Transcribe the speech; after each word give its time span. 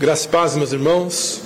Graças 0.00 0.26
e 0.26 0.28
paz, 0.28 0.54
meus 0.54 0.72
irmãos. 0.72 1.40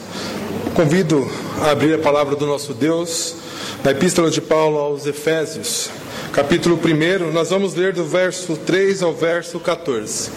Convido 0.74 1.26
a 1.62 1.70
abrir 1.70 1.94
a 1.94 1.98
palavra 1.98 2.36
do 2.36 2.44
nosso 2.44 2.74
Deus 2.74 3.34
na 3.82 3.92
Epístola 3.92 4.30
de 4.30 4.42
Paulo 4.42 4.76
aos 4.76 5.06
Efésios, 5.06 5.88
capítulo 6.34 6.78
1. 6.78 7.32
Nós 7.32 7.48
vamos 7.48 7.74
ler 7.74 7.94
do 7.94 8.04
verso 8.04 8.54
3 8.58 9.02
ao 9.02 9.14
verso 9.14 9.58
14. 9.58 10.30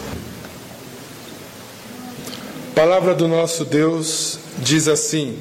A 2.70 2.74
palavra 2.74 3.14
do 3.14 3.28
nosso 3.28 3.66
Deus 3.66 4.38
diz 4.60 4.88
assim: 4.88 5.38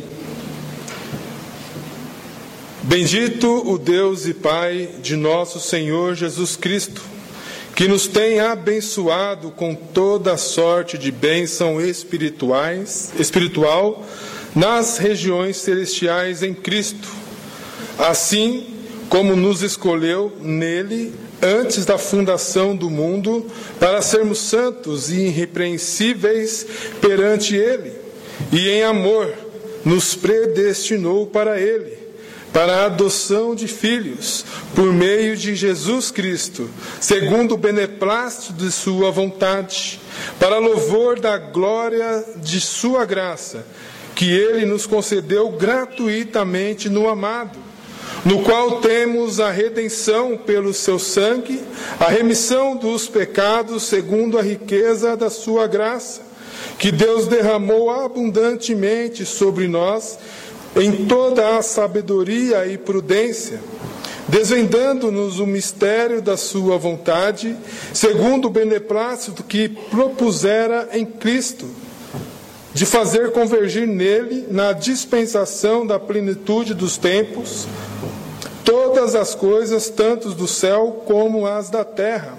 Bendito 2.84 3.72
o 3.72 3.78
Deus 3.78 4.28
e 4.28 4.34
Pai 4.34 4.90
de 5.02 5.16
nosso 5.16 5.62
Senhor 5.62 6.14
Jesus 6.14 6.58
Cristo 6.58 7.15
que 7.76 7.90
nos 7.90 8.08
tem 8.08 8.40
abençoado 8.40 9.52
com 9.52 9.76
toda 9.76 10.38
sorte 10.38 10.98
de 10.98 11.12
bênção 11.12 11.82
espirituais, 11.82 13.12
espiritual 13.20 14.06
nas 14.56 14.98
regiões 14.98 15.58
celestiais 15.58 16.42
em 16.42 16.54
Cristo, 16.54 17.10
assim 18.00 18.66
como 19.10 19.36
nos 19.36 19.62
escolheu 19.62 20.32
nele 20.42 21.14
antes 21.42 21.84
da 21.84 21.98
fundação 21.98 22.74
do 22.74 22.90
mundo 22.90 23.46
para 23.78 24.02
sermos 24.02 24.40
santos 24.40 25.12
e 25.12 25.26
irrepreensíveis 25.26 26.66
perante 27.02 27.58
ele, 27.58 27.92
e 28.54 28.70
em 28.70 28.84
amor 28.84 29.34
nos 29.84 30.16
predestinou 30.16 31.28
para 31.28 31.60
ele 31.60 32.05
para 32.56 32.74
a 32.74 32.86
adoção 32.86 33.54
de 33.54 33.68
filhos 33.68 34.46
por 34.74 34.94
meio 34.94 35.36
de 35.36 35.54
Jesus 35.56 36.10
Cristo, 36.10 36.70
segundo 37.02 37.56
o 37.56 37.58
beneplácito 37.58 38.54
de 38.54 38.72
Sua 38.72 39.12
vontade, 39.12 40.00
para 40.40 40.58
louvor 40.58 41.20
da 41.20 41.38
glória 41.38 42.24
de 42.38 42.62
Sua 42.62 43.04
graça, 43.04 43.68
que 44.16 44.32
Ele 44.32 44.66
nos 44.66 44.86
concedeu 44.86 45.50
gratuitamente 45.50 46.88
no 46.88 47.10
amado, 47.10 47.60
no 48.24 48.42
qual 48.42 48.80
temos 48.80 49.42
a 49.42 49.52
redenção 49.52 50.38
pelo 50.38 50.74
Seu 50.74 50.98
sangue, 50.98 51.62
a 52.00 52.06
remissão 52.06 52.78
dos 52.78 53.06
pecados 53.06 53.84
segundo 53.84 54.40
a 54.40 54.42
riqueza 54.42 55.18
da 55.18 55.30
Sua 55.30 55.68
graça, 55.68 56.22
que 56.80 56.90
Deus 56.90 57.28
derramou 57.28 57.92
abundantemente 57.92 59.26
sobre 59.26 59.68
nós 59.68 60.18
em 60.76 61.06
toda 61.06 61.58
a 61.58 61.62
sabedoria 61.62 62.66
e 62.68 62.78
prudência, 62.78 63.60
desvendando-nos 64.28 65.40
o 65.40 65.48
mistério 65.48 66.22
da 66.22 66.36
Sua 66.36 66.78
vontade, 66.78 67.56
segundo 67.94 68.46
o 68.46 68.52
beneplácito 68.52 69.44
que 69.44 69.70
propusera 69.70 70.90
em 70.92 71.06
Cristo, 71.06 71.66
de 72.74 72.86
fazer 72.86 73.32
convergir 73.32 73.88
nele, 73.88 74.48
na 74.52 74.74
dispensação 74.74 75.88
da 75.88 75.98
plenitude 75.98 76.74
dos 76.74 76.98
tempos, 76.98 77.66
todas 78.66 79.16
as 79.16 79.34
coisas, 79.34 79.90
tanto 79.90 80.32
do 80.32 80.48
céu 80.48 81.04
como 81.06 81.46
as 81.46 81.70
da 81.70 81.86
terra. 81.86 82.38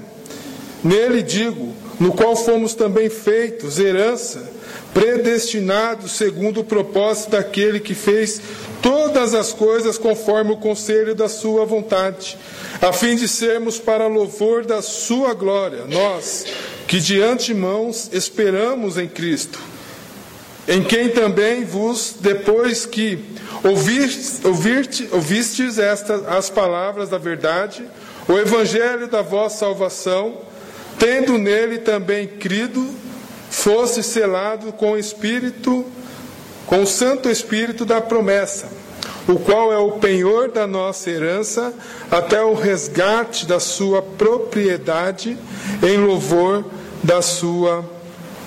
Nele 0.84 1.22
digo, 1.22 1.72
no 1.98 2.12
qual 2.12 2.36
fomos 2.36 2.74
também 2.74 3.08
feitos 3.08 3.78
herança 3.78 4.55
predestinados 4.96 6.12
segundo 6.12 6.60
o 6.60 6.64
propósito 6.64 7.32
daquele 7.32 7.78
que 7.78 7.94
fez 7.94 8.40
todas 8.80 9.34
as 9.34 9.52
coisas 9.52 9.98
conforme 9.98 10.52
o 10.52 10.56
conselho 10.56 11.14
da 11.14 11.28
sua 11.28 11.66
vontade, 11.66 12.38
a 12.80 12.94
fim 12.94 13.14
de 13.14 13.28
sermos 13.28 13.78
para 13.78 14.06
louvor 14.06 14.64
da 14.64 14.80
sua 14.80 15.34
glória, 15.34 15.84
nós 15.84 16.46
que 16.88 16.98
de 16.98 17.20
antemão 17.20 17.90
esperamos 18.10 18.96
em 18.96 19.06
Cristo, 19.06 19.58
em 20.66 20.82
quem 20.82 21.10
também 21.10 21.62
vos, 21.62 22.14
depois 22.18 22.86
que 22.86 23.22
ouvistes, 23.62 24.42
ouvistes, 24.46 25.12
ouvistes 25.12 25.78
estas, 25.78 26.26
as 26.26 26.48
palavras 26.48 27.10
da 27.10 27.18
verdade, 27.18 27.84
o 28.26 28.32
evangelho 28.38 29.08
da 29.08 29.20
vossa 29.20 29.58
salvação, 29.58 30.38
tendo 30.98 31.36
nele 31.36 31.80
também 31.80 32.26
crido, 32.26 33.04
fosse 33.50 34.02
selado 34.02 34.72
com 34.72 34.92
o 34.92 34.98
Espírito, 34.98 35.84
com 36.66 36.82
o 36.82 36.86
Santo 36.86 37.30
Espírito 37.30 37.84
da 37.84 38.00
promessa, 38.00 38.68
o 39.28 39.38
qual 39.38 39.72
é 39.72 39.78
o 39.78 39.92
penhor 39.92 40.50
da 40.50 40.66
nossa 40.66 41.10
herança 41.10 41.72
até 42.10 42.42
o 42.42 42.54
resgate 42.54 43.46
da 43.46 43.60
sua 43.60 44.02
propriedade 44.02 45.36
em 45.82 45.96
louvor 45.96 46.64
da 47.02 47.22
sua 47.22 47.84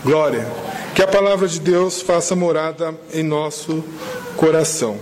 glória. 0.03 0.47
Que 0.95 1.01
a 1.01 1.07
palavra 1.07 1.47
de 1.47 1.59
Deus 1.59 2.01
faça 2.01 2.35
morada 2.35 2.93
em 3.13 3.23
nosso 3.23 3.83
coração. 4.35 4.97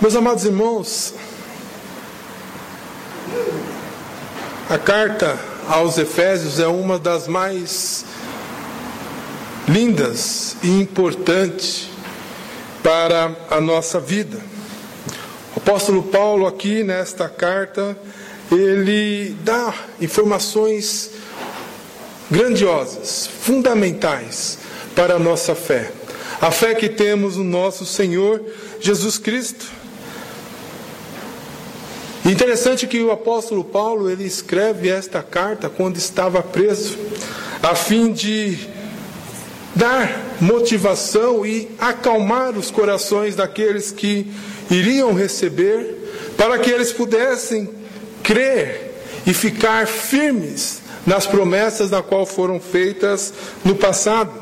Meus 0.00 0.14
amados 0.14 0.44
irmãos, 0.44 1.14
a 4.68 4.78
carta 4.78 5.38
aos 5.68 5.96
Efésios 5.96 6.58
é 6.58 6.66
uma 6.66 6.98
das 6.98 7.26
mais 7.26 8.04
lindas 9.68 10.56
e 10.62 10.68
importantes 10.68 11.88
para 12.82 13.34
a 13.50 13.60
nossa 13.60 13.98
vida. 13.98 14.38
O 15.54 15.58
apóstolo 15.58 16.04
Paulo, 16.04 16.46
aqui 16.46 16.84
nesta 16.84 17.28
carta, 17.28 17.98
ele 18.50 19.36
dá 19.42 19.74
informações 20.00 21.10
grandiosas, 22.30 23.28
fundamentais 23.42 24.58
para 24.94 25.14
a 25.14 25.18
nossa 25.18 25.54
fé. 25.54 25.90
A 26.40 26.50
fé 26.50 26.74
que 26.74 26.88
temos 26.88 27.36
no 27.36 27.44
nosso 27.44 27.84
Senhor 27.84 28.40
Jesus 28.80 29.18
Cristo. 29.18 29.66
Interessante 32.24 32.86
que 32.86 33.02
o 33.02 33.10
apóstolo 33.10 33.64
Paulo 33.64 34.10
ele 34.10 34.24
escreve 34.24 34.88
esta 34.88 35.22
carta 35.22 35.68
quando 35.68 35.96
estava 35.96 36.42
preso, 36.42 36.96
a 37.62 37.74
fim 37.74 38.12
de 38.12 38.75
dar 39.76 40.38
motivação 40.40 41.44
e 41.44 41.68
acalmar 41.78 42.56
os 42.56 42.70
corações 42.70 43.36
daqueles 43.36 43.92
que 43.92 44.26
iriam 44.70 45.12
receber, 45.12 46.32
para 46.36 46.58
que 46.58 46.70
eles 46.70 46.92
pudessem 46.92 47.68
crer 48.22 48.94
e 49.26 49.34
ficar 49.34 49.86
firmes 49.86 50.80
nas 51.06 51.26
promessas 51.26 51.90
da 51.90 52.02
qual 52.02 52.24
foram 52.24 52.58
feitas 52.58 53.32
no 53.62 53.76
passado. 53.76 54.32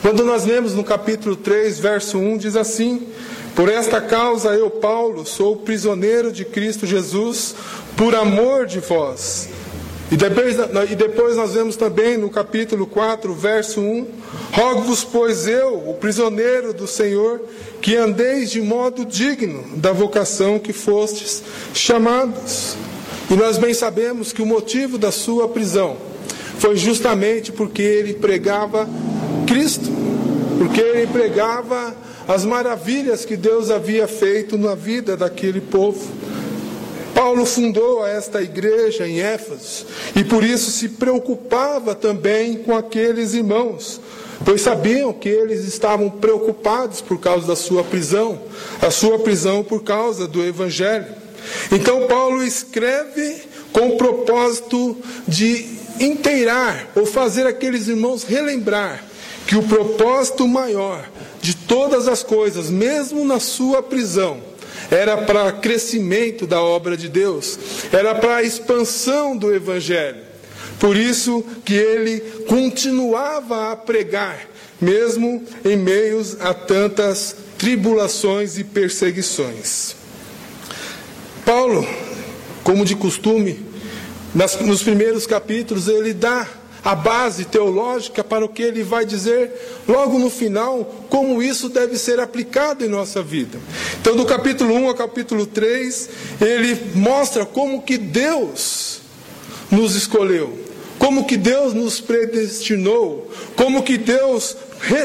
Quando 0.00 0.24
nós 0.24 0.44
lemos 0.44 0.74
no 0.74 0.84
capítulo 0.84 1.34
3, 1.34 1.80
verso 1.80 2.18
1, 2.18 2.38
diz 2.38 2.54
assim: 2.54 3.08
Por 3.56 3.68
esta 3.68 4.00
causa 4.00 4.50
eu, 4.50 4.70
Paulo, 4.70 5.26
sou 5.26 5.56
prisioneiro 5.56 6.30
de 6.30 6.44
Cristo 6.44 6.86
Jesus, 6.86 7.54
por 7.96 8.14
amor 8.14 8.64
de 8.64 8.78
vós 8.78 9.48
e 10.10 10.16
depois, 10.16 10.56
e 10.90 10.96
depois 10.96 11.36
nós 11.36 11.52
vemos 11.52 11.76
também 11.76 12.16
no 12.16 12.30
capítulo 12.30 12.86
4, 12.86 13.34
verso 13.34 13.80
1: 13.80 14.06
Rogo-vos, 14.52 15.04
pois 15.04 15.46
eu, 15.46 15.74
o 15.86 15.94
prisioneiro 15.94 16.72
do 16.72 16.86
Senhor, 16.86 17.42
que 17.82 17.94
andeis 17.94 18.50
de 18.50 18.60
modo 18.62 19.04
digno 19.04 19.76
da 19.76 19.92
vocação 19.92 20.58
que 20.58 20.72
fostes 20.72 21.42
chamados. 21.74 22.76
E 23.30 23.34
nós 23.34 23.58
bem 23.58 23.74
sabemos 23.74 24.32
que 24.32 24.40
o 24.40 24.46
motivo 24.46 24.96
da 24.96 25.12
sua 25.12 25.46
prisão 25.46 25.98
foi 26.58 26.76
justamente 26.76 27.52
porque 27.52 27.82
ele 27.82 28.14
pregava 28.14 28.88
Cristo, 29.46 29.90
porque 30.56 30.80
ele 30.80 31.06
pregava 31.06 31.94
as 32.26 32.46
maravilhas 32.46 33.26
que 33.26 33.36
Deus 33.36 33.70
havia 33.70 34.08
feito 34.08 34.56
na 34.56 34.74
vida 34.74 35.16
daquele 35.16 35.60
povo. 35.60 36.00
Paulo 37.18 37.44
fundou 37.44 38.06
esta 38.06 38.40
igreja 38.40 39.04
em 39.04 39.20
Éfeso 39.20 39.86
e 40.14 40.22
por 40.22 40.44
isso 40.44 40.70
se 40.70 40.90
preocupava 40.90 41.92
também 41.92 42.58
com 42.58 42.76
aqueles 42.76 43.34
irmãos, 43.34 44.00
pois 44.44 44.60
sabiam 44.60 45.12
que 45.12 45.28
eles 45.28 45.64
estavam 45.64 46.08
preocupados 46.08 47.00
por 47.00 47.18
causa 47.18 47.44
da 47.44 47.56
sua 47.56 47.82
prisão, 47.82 48.40
a 48.80 48.92
sua 48.92 49.18
prisão 49.18 49.64
por 49.64 49.82
causa 49.82 50.28
do 50.28 50.44
Evangelho. 50.44 51.08
Então, 51.72 52.06
Paulo 52.06 52.40
escreve 52.40 53.42
com 53.72 53.88
o 53.88 53.96
propósito 53.96 54.96
de 55.26 55.66
inteirar 55.98 56.88
ou 56.94 57.04
fazer 57.04 57.48
aqueles 57.48 57.88
irmãos 57.88 58.22
relembrar 58.22 59.02
que 59.44 59.56
o 59.56 59.64
propósito 59.64 60.46
maior 60.46 61.04
de 61.42 61.56
todas 61.56 62.06
as 62.06 62.22
coisas, 62.22 62.70
mesmo 62.70 63.24
na 63.24 63.40
sua 63.40 63.82
prisão, 63.82 64.47
era 64.90 65.16
para 65.18 65.52
crescimento 65.52 66.46
da 66.46 66.62
obra 66.62 66.96
de 66.96 67.08
Deus, 67.08 67.58
era 67.92 68.14
para 68.14 68.42
expansão 68.42 69.36
do 69.36 69.54
Evangelho. 69.54 70.28
Por 70.78 70.96
isso 70.96 71.44
que 71.64 71.74
ele 71.74 72.20
continuava 72.46 73.72
a 73.72 73.76
pregar, 73.76 74.48
mesmo 74.80 75.44
em 75.64 75.76
meios 75.76 76.40
a 76.40 76.54
tantas 76.54 77.36
tribulações 77.58 78.56
e 78.58 78.64
perseguições. 78.64 79.96
Paulo, 81.44 81.86
como 82.62 82.84
de 82.84 82.94
costume, 82.94 83.66
nas, 84.34 84.60
nos 84.60 84.82
primeiros 84.82 85.26
capítulos, 85.26 85.88
ele 85.88 86.14
dá 86.14 86.46
a 86.84 86.94
base 86.94 87.44
teológica 87.44 88.22
para 88.22 88.44
o 88.44 88.48
que 88.48 88.62
ele 88.62 88.82
vai 88.82 89.04
dizer 89.04 89.50
logo 89.86 90.18
no 90.18 90.30
final, 90.30 90.84
como 91.08 91.42
isso 91.42 91.68
deve 91.68 91.96
ser 91.96 92.20
aplicado 92.20 92.84
em 92.84 92.88
nossa 92.88 93.22
vida. 93.22 93.58
Então, 94.00 94.16
do 94.16 94.24
capítulo 94.24 94.74
1 94.74 94.88
ao 94.88 94.94
capítulo 94.94 95.46
3, 95.46 96.10
ele 96.40 96.78
mostra 96.94 97.44
como 97.44 97.82
que 97.82 97.98
Deus 97.98 99.00
nos 99.70 99.94
escolheu, 99.94 100.58
como 100.98 101.26
que 101.26 101.36
Deus 101.36 101.74
nos 101.74 102.00
predestinou, 102.00 103.30
como 103.56 103.82
que 103.82 103.98
Deus 103.98 104.56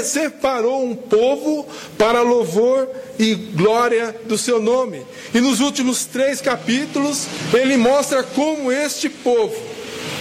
separou 0.04 0.86
um 0.86 0.96
povo 0.96 1.68
para 1.98 2.22
louvor 2.22 2.88
e 3.18 3.34
glória 3.34 4.16
do 4.26 4.38
seu 4.38 4.62
nome. 4.62 5.06
E 5.34 5.42
nos 5.42 5.60
últimos 5.60 6.06
três 6.06 6.40
capítulos, 6.40 7.28
ele 7.54 7.76
mostra 7.78 8.24
como 8.24 8.72
este 8.72 9.10
povo 9.10 9.74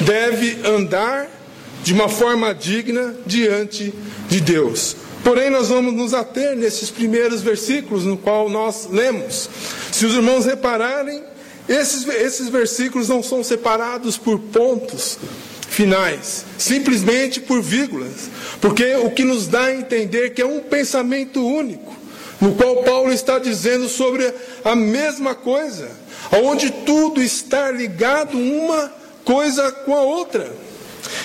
deve 0.02 0.58
andar 0.66 1.28
de 1.82 1.92
uma 1.92 2.08
forma 2.08 2.54
digna 2.54 3.14
diante 3.26 3.92
de 4.28 4.40
Deus. 4.40 4.96
Porém, 5.24 5.50
nós 5.50 5.68
vamos 5.68 5.94
nos 5.94 6.14
ater 6.14 6.56
nesses 6.56 6.90
primeiros 6.90 7.42
versículos 7.42 8.04
no 8.04 8.16
qual 8.16 8.48
nós 8.48 8.88
lemos. 8.90 9.48
Se 9.92 10.04
os 10.04 10.14
irmãos 10.14 10.44
repararem, 10.44 11.22
esses, 11.68 12.06
esses 12.08 12.48
versículos 12.48 13.08
não 13.08 13.22
são 13.22 13.42
separados 13.44 14.18
por 14.18 14.38
pontos 14.38 15.18
finais, 15.68 16.44
simplesmente 16.58 17.40
por 17.40 17.62
vírgulas, 17.62 18.28
porque 18.60 18.94
o 18.96 19.10
que 19.10 19.24
nos 19.24 19.46
dá 19.46 19.64
a 19.66 19.74
entender 19.74 20.30
que 20.30 20.42
é 20.42 20.46
um 20.46 20.60
pensamento 20.60 21.44
único, 21.44 21.96
no 22.40 22.54
qual 22.54 22.82
Paulo 22.82 23.12
está 23.12 23.38
dizendo 23.38 23.88
sobre 23.88 24.32
a 24.64 24.74
mesma 24.74 25.34
coisa, 25.34 25.90
onde 26.42 26.70
tudo 26.70 27.22
está 27.22 27.70
ligado 27.70 28.36
uma 28.36 28.92
coisa 29.24 29.70
com 29.70 29.94
a 29.94 30.02
outra. 30.02 30.52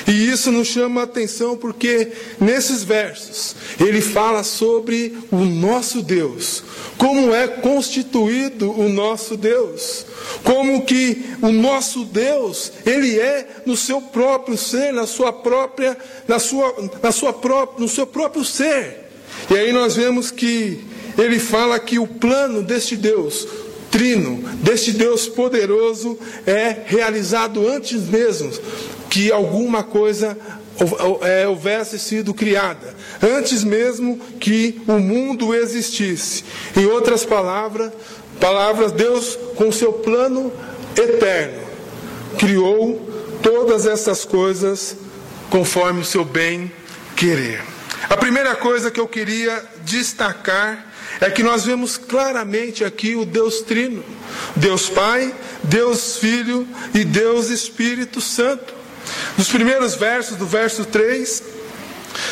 E 0.08 0.30
isso 0.30 0.52
nos 0.54 0.70
chama 0.70 1.02
a 1.02 1.04
atenção 1.04 1.58
porque 1.58 2.14
nesses 2.40 2.82
versos 2.82 3.56
ele 3.78 4.00
fala 4.00 4.42
sobre 4.42 5.18
o 5.30 5.44
nosso 5.44 6.02
Deus, 6.02 6.64
como 6.98 7.36
é 7.36 7.46
constituído 7.46 8.72
o 8.72 8.88
nosso 8.88 9.36
Deus, 9.36 10.06
como 10.46 10.86
que 10.86 11.26
o 11.42 11.50
nosso 11.50 12.06
Deus, 12.06 12.72
ele 12.86 13.20
é 13.20 13.48
no 13.66 13.76
seu 13.76 14.02
próprio 14.02 14.58
ser, 14.58 14.94
na 14.94 15.06
sua 15.06 15.34
própria, 15.34 15.98
na 16.26 16.40
sua, 16.40 16.74
na 17.04 17.12
sua 17.12 17.34
própria, 17.34 17.82
no 17.82 17.90
seu 17.90 18.08
próprio 18.08 18.46
ser. 18.46 19.10
E 19.52 19.56
aí 19.56 19.74
nós 19.74 19.96
vemos 19.98 20.32
que 20.32 20.86
ele 21.18 21.38
fala 21.38 21.78
que 21.80 22.00
o 22.00 22.08
plano 22.08 22.64
deste 22.64 22.96
Deus 22.96 23.46
trino, 23.92 24.44
deste 24.62 24.92
Deus 24.92 25.28
poderoso, 25.28 26.18
é 26.46 26.78
realizado 26.86 27.68
antes 27.68 28.02
mesmo 28.04 28.52
que 29.10 29.32
alguma 29.32 29.84
coisa 29.84 30.38
é, 31.22 31.48
houvesse 31.48 31.98
sido 31.98 32.34
criada, 32.34 32.96
antes 33.22 33.64
mesmo 33.64 34.20
que 34.40 34.82
o 34.88 35.00
mundo 35.00 35.54
existisse. 35.54 36.44
Em 36.76 36.86
outras 36.86 37.26
palavras, 37.26 37.92
palavras, 38.40 38.92
Deus, 38.92 39.38
com 39.56 39.72
seu 39.72 39.94
plano 39.94 40.52
eterno, 40.96 41.64
criou 42.38 43.02
todas 43.42 43.86
essas 43.86 44.24
coisas 44.26 44.96
conforme 45.50 46.02
o 46.02 46.06
seu 46.06 46.26
bem 46.26 46.72
querer. 47.16 47.77
A 48.10 48.16
primeira 48.16 48.56
coisa 48.56 48.90
que 48.90 49.00
eu 49.00 49.08
queria 49.08 49.64
destacar 49.84 50.86
é 51.20 51.30
que 51.30 51.44
nós 51.44 51.66
vemos 51.66 51.98
claramente 51.98 52.84
aqui 52.84 53.16
o 53.16 53.26
Deus 53.26 53.62
Trino: 53.62 54.04
Deus 54.56 54.90
Pai, 54.90 55.34
Deus 55.64 56.18
Filho 56.18 56.68
e 56.94 57.04
Deus 57.04 57.50
Espírito 57.50 58.22
Santo. 58.22 58.74
Nos 59.38 59.50
primeiros 59.50 59.96
versos, 59.96 60.38
do 60.38 60.46
verso 60.46 60.86
3, 60.86 61.44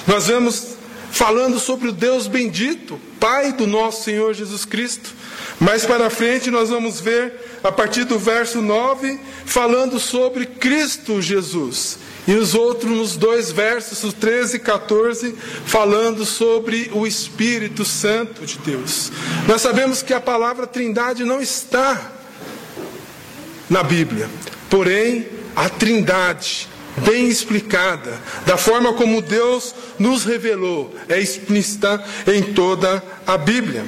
nós 0.07 0.27
vemos 0.27 0.75
falando 1.11 1.59
sobre 1.59 1.89
o 1.89 1.93
Deus 1.93 2.27
bendito, 2.27 2.99
Pai 3.19 3.53
do 3.53 3.65
nosso 3.65 4.03
Senhor 4.03 4.33
Jesus 4.33 4.65
Cristo. 4.65 5.09
Mais 5.59 5.85
para 5.85 6.09
frente 6.09 6.51
nós 6.51 6.69
vamos 6.69 6.99
ver, 6.99 7.33
a 7.63 7.71
partir 7.71 8.03
do 8.03 8.19
verso 8.19 8.61
9, 8.61 9.19
falando 9.45 9.99
sobre 9.99 10.45
Cristo 10.45 11.21
Jesus. 11.21 11.97
E 12.27 12.33
os 12.33 12.55
outros, 12.55 12.91
nos 12.91 13.15
dois 13.15 13.51
versos, 13.51 14.03
o 14.03 14.11
13 14.11 14.57
e 14.57 14.59
14, 14.59 15.35
falando 15.65 16.25
sobre 16.25 16.89
o 16.93 17.05
Espírito 17.05 17.85
Santo 17.85 18.45
de 18.45 18.57
Deus. 18.59 19.11
Nós 19.47 19.61
sabemos 19.61 20.01
que 20.01 20.13
a 20.13 20.19
palavra 20.19 20.65
Trindade 20.65 21.23
não 21.23 21.39
está 21.39 22.13
na 23.69 23.83
Bíblia, 23.83 24.27
porém, 24.69 25.27
a 25.55 25.69
Trindade, 25.69 26.67
bem 26.97 27.27
explicada, 27.27 28.19
da 28.45 28.57
forma 28.57 28.93
como 28.93 29.21
Deus 29.21 29.75
nos 29.99 30.23
revelou, 30.23 30.95
é 31.07 31.19
explícita 31.19 32.03
em 32.25 32.41
toda 32.41 33.03
a 33.27 33.37
Bíblia. 33.37 33.85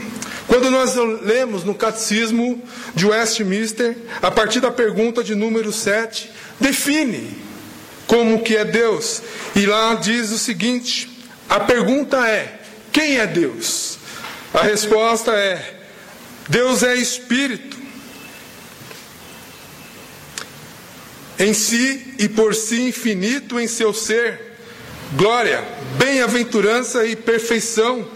Quando 0.47 0.71
nós 0.71 0.95
lemos 1.23 1.63
no 1.63 1.75
Catecismo 1.75 2.61
de 2.95 3.05
Westminster, 3.05 3.97
a 4.21 4.31
partir 4.31 4.59
da 4.59 4.71
pergunta 4.71 5.23
de 5.23 5.35
número 5.35 5.73
7, 5.73 6.31
define 6.59 7.46
como 8.07 8.41
que 8.41 8.55
é 8.55 8.65
Deus. 8.65 9.21
E 9.55 9.65
lá 9.65 9.93
diz 9.95 10.31
o 10.31 10.39
seguinte: 10.39 11.09
a 11.49 11.59
pergunta 11.59 12.27
é: 12.27 12.59
quem 12.91 13.17
é 13.17 13.27
Deus? 13.27 13.99
A 14.53 14.63
resposta 14.63 15.33
é: 15.33 15.75
Deus 16.49 16.81
é 16.81 16.95
espírito. 16.95 17.77
Em 21.37 21.53
si 21.53 22.15
e 22.17 22.27
por 22.27 22.55
si 22.55 22.81
infinito 22.87 23.59
em 23.59 23.67
seu 23.67 23.93
ser, 23.93 24.55
glória, 25.15 25.63
bem-aventurança 25.99 27.05
e 27.05 27.15
perfeição 27.15 28.07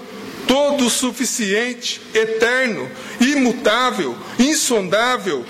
todo 0.48 0.90
suficiente, 0.90 2.02
eterno, 2.14 2.90
imutável, 3.22 4.18
insondável, 4.38 5.46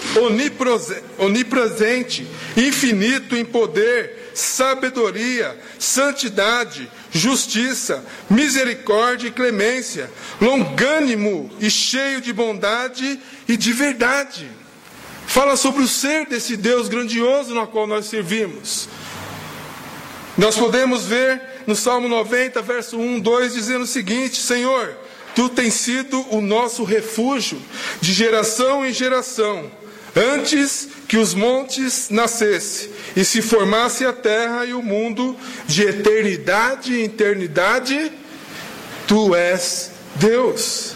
onipresente, 1.17 2.27
infinito 2.55 3.35
em 3.35 3.43
poder, 3.43 4.20
sabedoria, 4.41 5.57
santidade, 5.79 6.89
justiça, 7.11 8.03
misericórdia 8.29 9.27
e 9.27 9.31
clemência, 9.31 10.09
longânimo 10.39 11.49
e 11.59 11.69
cheio 11.69 12.19
de 12.19 12.33
bondade 12.33 13.19
e 13.47 13.55
de 13.55 13.71
verdade. 13.71 14.49
Fala 15.27 15.55
sobre 15.55 15.83
o 15.83 15.87
ser 15.87 16.25
desse 16.25 16.57
Deus 16.57 16.89
grandioso 16.89 17.53
na 17.53 17.65
qual 17.65 17.87
nós 17.87 18.07
servimos. 18.07 18.89
Nós 20.37 20.57
podemos 20.57 21.05
ver 21.05 21.41
no 21.67 21.75
Salmo 21.75 22.07
90, 22.07 22.61
verso 22.61 22.97
1, 22.97 23.19
2, 23.19 23.53
dizendo 23.53 23.83
o 23.83 23.87
seguinte: 23.87 24.41
Senhor, 24.41 24.95
tu 25.35 25.49
tens 25.49 25.73
sido 25.75 26.25
o 26.35 26.41
nosso 26.41 26.83
refúgio 26.83 27.61
de 28.01 28.11
geração 28.13 28.85
em 28.85 28.91
geração, 28.91 29.71
antes 30.15 30.87
que 31.07 31.17
os 31.17 31.33
montes 31.33 32.09
nascessem 32.09 32.89
e 33.15 33.23
se 33.23 33.41
formasse 33.41 34.05
a 34.05 34.13
terra 34.13 34.65
e 34.65 34.73
o 34.73 34.81
mundo, 34.81 35.35
de 35.67 35.83
eternidade 35.83 36.93
em 36.93 37.03
eternidade, 37.03 38.11
tu 39.07 39.35
és 39.35 39.91
Deus. 40.15 40.95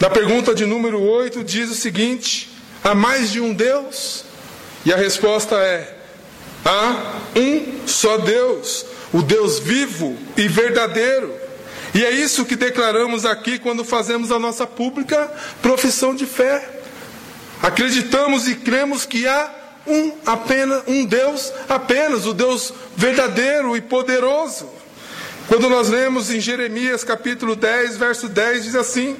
Na 0.00 0.10
pergunta 0.10 0.54
de 0.54 0.66
número 0.66 1.00
8 1.00 1.42
diz 1.42 1.70
o 1.70 1.74
seguinte: 1.74 2.50
há 2.82 2.94
mais 2.94 3.30
de 3.30 3.40
um 3.40 3.54
Deus? 3.54 4.24
E 4.84 4.92
a 4.92 4.96
resposta 4.96 5.56
é: 5.56 5.96
Há 6.64 7.14
um 7.36 7.86
só 7.86 8.18
Deus, 8.18 8.84
o 9.12 9.22
Deus 9.22 9.58
vivo 9.58 10.16
e 10.36 10.48
verdadeiro. 10.48 11.32
E 11.94 12.04
é 12.04 12.10
isso 12.10 12.44
que 12.44 12.56
declaramos 12.56 13.24
aqui 13.24 13.58
quando 13.58 13.84
fazemos 13.84 14.30
a 14.30 14.38
nossa 14.38 14.66
pública 14.66 15.32
profissão 15.62 16.14
de 16.14 16.26
fé. 16.26 16.75
Acreditamos 17.62 18.46
e 18.48 18.54
cremos 18.54 19.04
que 19.04 19.26
há 19.26 19.50
um 19.86 20.12
apenas 20.26 20.82
um 20.86 21.04
Deus 21.04 21.52
apenas, 21.68 22.26
o 22.26 22.34
Deus 22.34 22.72
verdadeiro 22.96 23.76
e 23.76 23.80
poderoso. 23.80 24.68
Quando 25.48 25.68
nós 25.68 25.88
lemos 25.88 26.30
em 26.30 26.40
Jeremias 26.40 27.04
capítulo 27.04 27.54
10, 27.54 27.96
verso 27.96 28.28
10 28.28 28.64
diz 28.64 28.74
assim: 28.74 29.16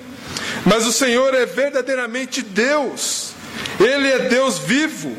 "Mas 0.65 0.87
o 0.87 0.93
Senhor 0.93 1.35
é 1.35 1.47
verdadeiramente 1.47 2.43
Deus. 2.43 3.33
Ele 3.79 4.09
é 4.11 4.29
Deus 4.29 4.59
vivo, 4.59 5.17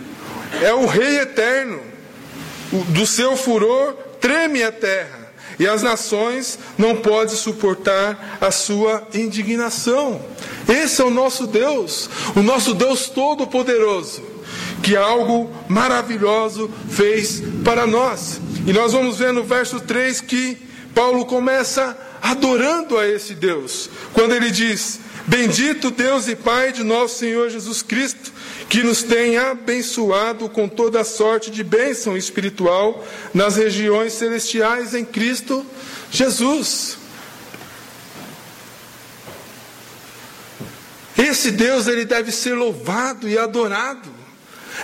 é 0.62 0.74
o 0.74 0.86
rei 0.86 1.19
eterno 1.19 1.81
do 2.89 3.05
seu 3.05 3.36
furor 3.36 3.93
treme 4.19 4.63
a 4.63 4.71
terra, 4.71 5.26
e 5.59 5.67
as 5.67 5.81
nações 5.83 6.59
não 6.77 6.97
podem 6.97 7.35
suportar 7.35 8.37
a 8.39 8.51
sua 8.51 9.07
indignação. 9.13 10.21
Esse 10.67 11.01
é 11.01 11.05
o 11.05 11.09
nosso 11.09 11.47
Deus, 11.47 12.09
o 12.35 12.41
nosso 12.41 12.73
Deus 12.73 13.09
Todo-Poderoso, 13.09 14.21
que 14.83 14.95
algo 14.95 15.51
maravilhoso 15.67 16.69
fez 16.89 17.41
para 17.63 17.87
nós. 17.87 18.39
E 18.65 18.73
nós 18.73 18.93
vamos 18.93 19.17
ver 19.17 19.33
no 19.33 19.43
verso 19.43 19.79
3 19.79 20.21
que 20.21 20.57
Paulo 20.93 21.25
começa 21.25 21.97
adorando 22.21 22.97
a 22.97 23.07
esse 23.07 23.33
Deus. 23.33 23.89
Quando 24.13 24.33
ele 24.33 24.51
diz: 24.51 24.99
Bendito 25.27 25.91
Deus 25.91 26.29
e 26.29 26.38
Pai 26.38 26.72
de 26.72 26.86
nosso 26.86 27.19
Senhor 27.19 27.50
Jesus 27.50 27.81
Cristo, 27.81 28.31
que 28.69 28.81
nos 28.81 29.03
tem 29.03 29.38
abençoado 29.38 30.48
com 30.48 30.69
toda 30.69 31.03
sorte 31.03 31.51
de 31.51 31.65
bênção 31.65 32.15
espiritual 32.15 33.05
nas 33.34 33.57
regiões 33.57 34.13
celestiais 34.13 34.93
em 34.93 35.03
Cristo 35.03 35.65
Jesus. 36.10 36.98
Esse 41.17 41.51
Deus 41.51 41.88
ele 41.88 42.05
deve 42.05 42.31
ser 42.31 42.53
louvado 42.53 43.27
e 43.27 43.38
adorado. 43.38 44.10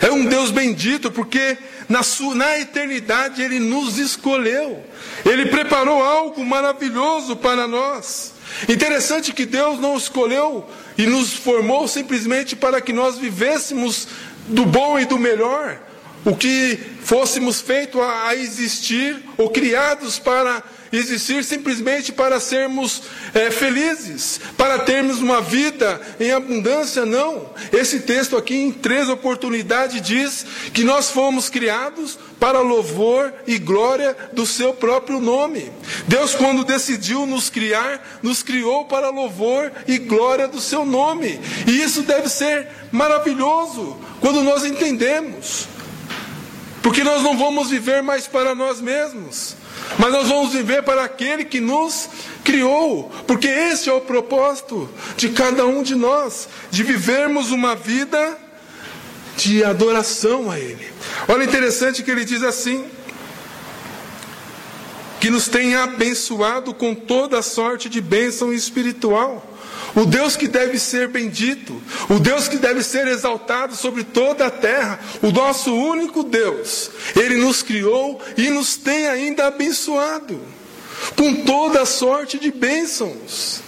É 0.02 0.12
um 0.12 0.26
Deus 0.26 0.52
bendito 0.52 1.10
porque 1.10 1.58
na, 1.88 2.04
sua, 2.04 2.36
na 2.36 2.60
eternidade 2.60 3.42
ele 3.42 3.60
nos 3.60 3.98
escolheu. 3.98 4.84
Ele 5.24 5.46
preparou 5.46 6.04
algo 6.04 6.44
maravilhoso 6.44 7.38
para 7.38 7.66
nós. 7.66 8.33
Interessante 8.68 9.34
que 9.34 9.46
Deus 9.46 9.80
não 9.80 9.98
escolheu 9.98 10.68
e 10.98 11.06
nos 11.06 11.34
formou 11.34 11.88
simplesmente 11.88 12.56
para 12.56 12.82
que 12.82 12.94
nós 12.94 13.18
vivêssemos 13.18 14.08
do 14.48 14.66
bom 14.66 15.00
e 15.00 15.06
do 15.06 15.18
melhor, 15.18 15.80
o 16.26 16.36
que 16.36 16.80
fôssemos 17.04 17.60
feitos 17.62 18.02
a 18.02 18.36
existir 18.36 19.22
ou 19.38 19.50
criados 19.50 20.20
para 20.20 20.64
existir 20.94 21.44
simplesmente 21.44 22.12
para 22.12 22.40
sermos 22.40 23.02
é, 23.34 23.50
felizes, 23.50 24.40
para 24.56 24.80
termos 24.80 25.20
uma 25.20 25.42
vida 25.42 26.00
em 26.20 26.32
abundância, 26.32 27.04
não. 27.04 27.50
Esse 27.72 28.02
texto 28.02 28.38
aqui, 28.38 28.56
em 28.56 28.72
três 28.72 29.10
oportunidades, 29.10 30.00
diz 30.02 30.46
que 30.72 30.84
nós 30.84 31.10
fomos 31.10 31.50
criados 31.50 32.20
para 32.40 32.60
louvor 32.60 33.34
e 33.48 33.58
glória 33.58 34.16
do 34.34 34.46
seu 34.46 34.74
próprio 34.74 35.20
nome. 35.20 35.72
Deus, 36.08 36.36
quando 36.36 36.64
decidiu 36.64 37.26
nos 37.26 37.50
criar, 37.50 38.20
nos 38.22 38.44
criou 38.44 38.86
para 38.86 39.10
louvor 39.10 39.72
e 39.88 39.98
glória 39.98 40.48
do 40.48 40.62
seu 40.62 40.86
nome. 40.86 41.40
E 41.68 41.82
isso 41.82 42.04
deve 42.04 42.30
ser 42.30 42.68
maravilhoso 42.92 43.98
quando 44.22 44.44
nós 44.44 44.64
entendemos. 44.64 45.73
Porque 46.84 47.04
nós 47.04 47.24
não 47.24 47.36
vamos 47.36 47.72
viver 47.72 48.04
mais 48.04 48.28
para 48.28 48.54
nós 48.54 48.80
mesmos 48.80 49.56
mas 49.98 50.12
nós 50.12 50.28
vamos 50.28 50.54
viver 50.54 50.84
para 50.84 51.04
aquele 51.04 51.46
que 51.46 51.60
nos 51.60 52.10
criou, 52.44 53.12
porque 53.28 53.48
esse 53.48 53.90
é 53.90 53.94
o 53.94 54.02
propósito 54.02 54.90
de 55.16 55.30
cada 55.30 55.66
um 55.66 55.84
de 55.84 55.96
nós, 55.96 56.48
de 56.72 56.84
vivermos 56.84 57.52
uma 57.52 57.76
vida 57.76 58.38
de 59.38 59.64
adoração 59.64 60.50
a 60.50 60.60
Ele. 60.60 60.86
Olha 61.28 61.44
interessante 61.44 62.04
que 62.04 62.12
ele 62.12 62.26
diz 62.26 62.44
assim: 62.44 62.86
que 65.20 65.30
nos 65.30 65.48
tem 65.48 65.76
abençoado 65.76 66.74
com 66.74 66.94
toda 66.94 67.42
sorte 67.42 67.90
de 67.90 68.02
bênção 68.02 68.54
espiritual. 68.54 69.53
O 69.96 70.06
Deus 70.06 70.36
que 70.36 70.48
deve 70.48 70.80
ser 70.80 71.08
bendito, 71.08 71.82
o 72.10 72.20
Deus 72.20 72.48
que 72.48 72.58
deve 72.58 72.82
ser 72.84 73.08
exaltado 73.08 73.76
sobre 73.76 74.04
toda 74.04 74.48
a 74.48 74.52
terra, 74.52 75.00
o 75.22 75.32
nosso 75.32 75.74
único 75.74 76.24
Deus, 76.24 76.90
Ele 77.16 77.38
nos 77.38 77.62
criou 77.62 78.20
e 78.36 78.50
nos 78.50 78.76
tem 78.76 79.08
ainda 79.08 79.48
abençoado, 79.48 80.42
com 81.16 81.44
toda 81.44 81.86
sorte 81.86 82.40
de 82.40 82.52
bênçãos. 82.52 83.62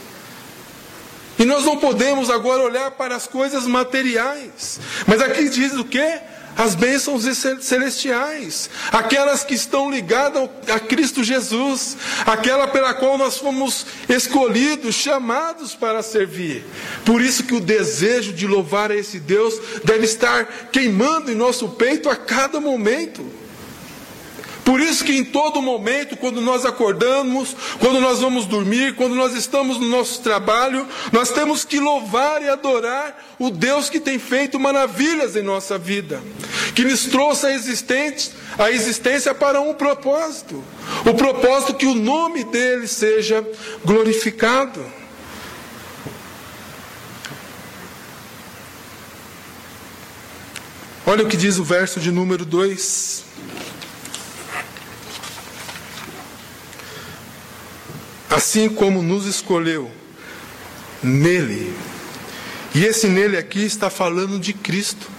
E 1.38 1.46
nós 1.46 1.66
não 1.66 1.78
podemos 1.78 2.30
agora 2.30 2.64
olhar 2.64 2.92
para 2.92 3.16
as 3.16 3.28
coisas 3.28 3.68
materiais, 3.68 4.80
mas 5.06 5.22
aqui 5.22 5.50
diz 5.50 5.74
o 5.74 5.84
que? 5.84 6.20
As 6.58 6.76
bênçãos 6.76 7.24
celestiais, 7.62 8.70
aquelas 8.92 9.44
que 9.44 9.54
estão 9.54 9.92
ligadas 9.92 10.50
a 10.70 10.80
Cristo 10.80 11.24
Jesus, 11.24 11.98
aquela 12.26 12.68
pela 12.68 12.94
qual 12.94 13.18
nós 13.18 13.38
fomos 13.38 13.86
escolhidos, 14.08 14.96
chamados 14.96 15.76
para 15.76 16.02
servir. 16.02 16.64
Por 17.06 17.22
isso 17.22 17.44
que 17.44 17.54
o 17.54 17.60
desejo 17.60 18.34
de 18.34 18.48
louvar 18.48 18.92
a 18.92 18.96
esse 18.96 19.20
Deus 19.20 19.56
deve 19.84 20.06
estar 20.06 20.70
queimando 20.72 21.32
em 21.32 21.36
nosso 21.36 21.70
peito 21.70 22.10
a 22.10 22.16
cada 22.16 22.60
momento. 22.60 23.45
Por 24.66 24.82
isso 24.82 25.06
que 25.06 25.16
em 25.16 25.24
todo 25.24 25.62
momento, 25.62 26.18
quando 26.18 26.42
nós 26.42 26.66
acordamos, 26.66 27.56
quando 27.80 28.02
nós 28.02 28.20
vamos 28.20 28.48
dormir, 28.48 28.96
quando 28.96 29.14
nós 29.14 29.36
estamos 29.36 29.78
no 29.78 29.88
nosso 29.88 30.22
trabalho, 30.24 30.88
nós 31.12 31.30
temos 31.30 31.64
que 31.64 31.80
louvar 31.80 32.42
e 32.42 32.50
adorar 32.50 33.16
o 33.38 33.52
Deus 33.52 33.92
que 33.92 34.00
tem 34.00 34.18
feito 34.18 34.60
maravilhas 34.60 35.36
em 35.36 35.44
nossa 35.44 35.78
vida, 35.78 36.20
que 36.74 36.84
nos 36.84 37.06
trouxe 37.06 37.46
a 37.46 37.54
existência, 37.54 38.34
a 38.58 38.72
existência 38.72 39.36
para 39.36 39.62
um 39.62 39.76
propósito, 39.76 40.64
o 41.06 41.14
propósito 41.14 41.76
que 41.76 41.86
o 41.86 41.94
nome 41.94 42.44
dele 42.46 42.88
seja 42.88 43.48
glorificado. 43.86 44.84
Olha 51.06 51.24
o 51.24 51.28
que 51.28 51.38
diz 51.38 51.60
o 51.60 51.64
verso 51.64 52.00
de 52.00 52.10
número 52.10 52.44
2. 52.44 53.26
Assim 58.56 58.70
como 58.70 59.04
nos 59.04 59.26
escolheu 59.26 59.92
nele. 61.04 61.74
E 62.74 62.86
esse 62.86 63.06
nele 63.06 63.36
aqui 63.36 63.66
está 63.66 63.90
falando 63.90 64.40
de 64.40 64.54
Cristo. 64.54 65.12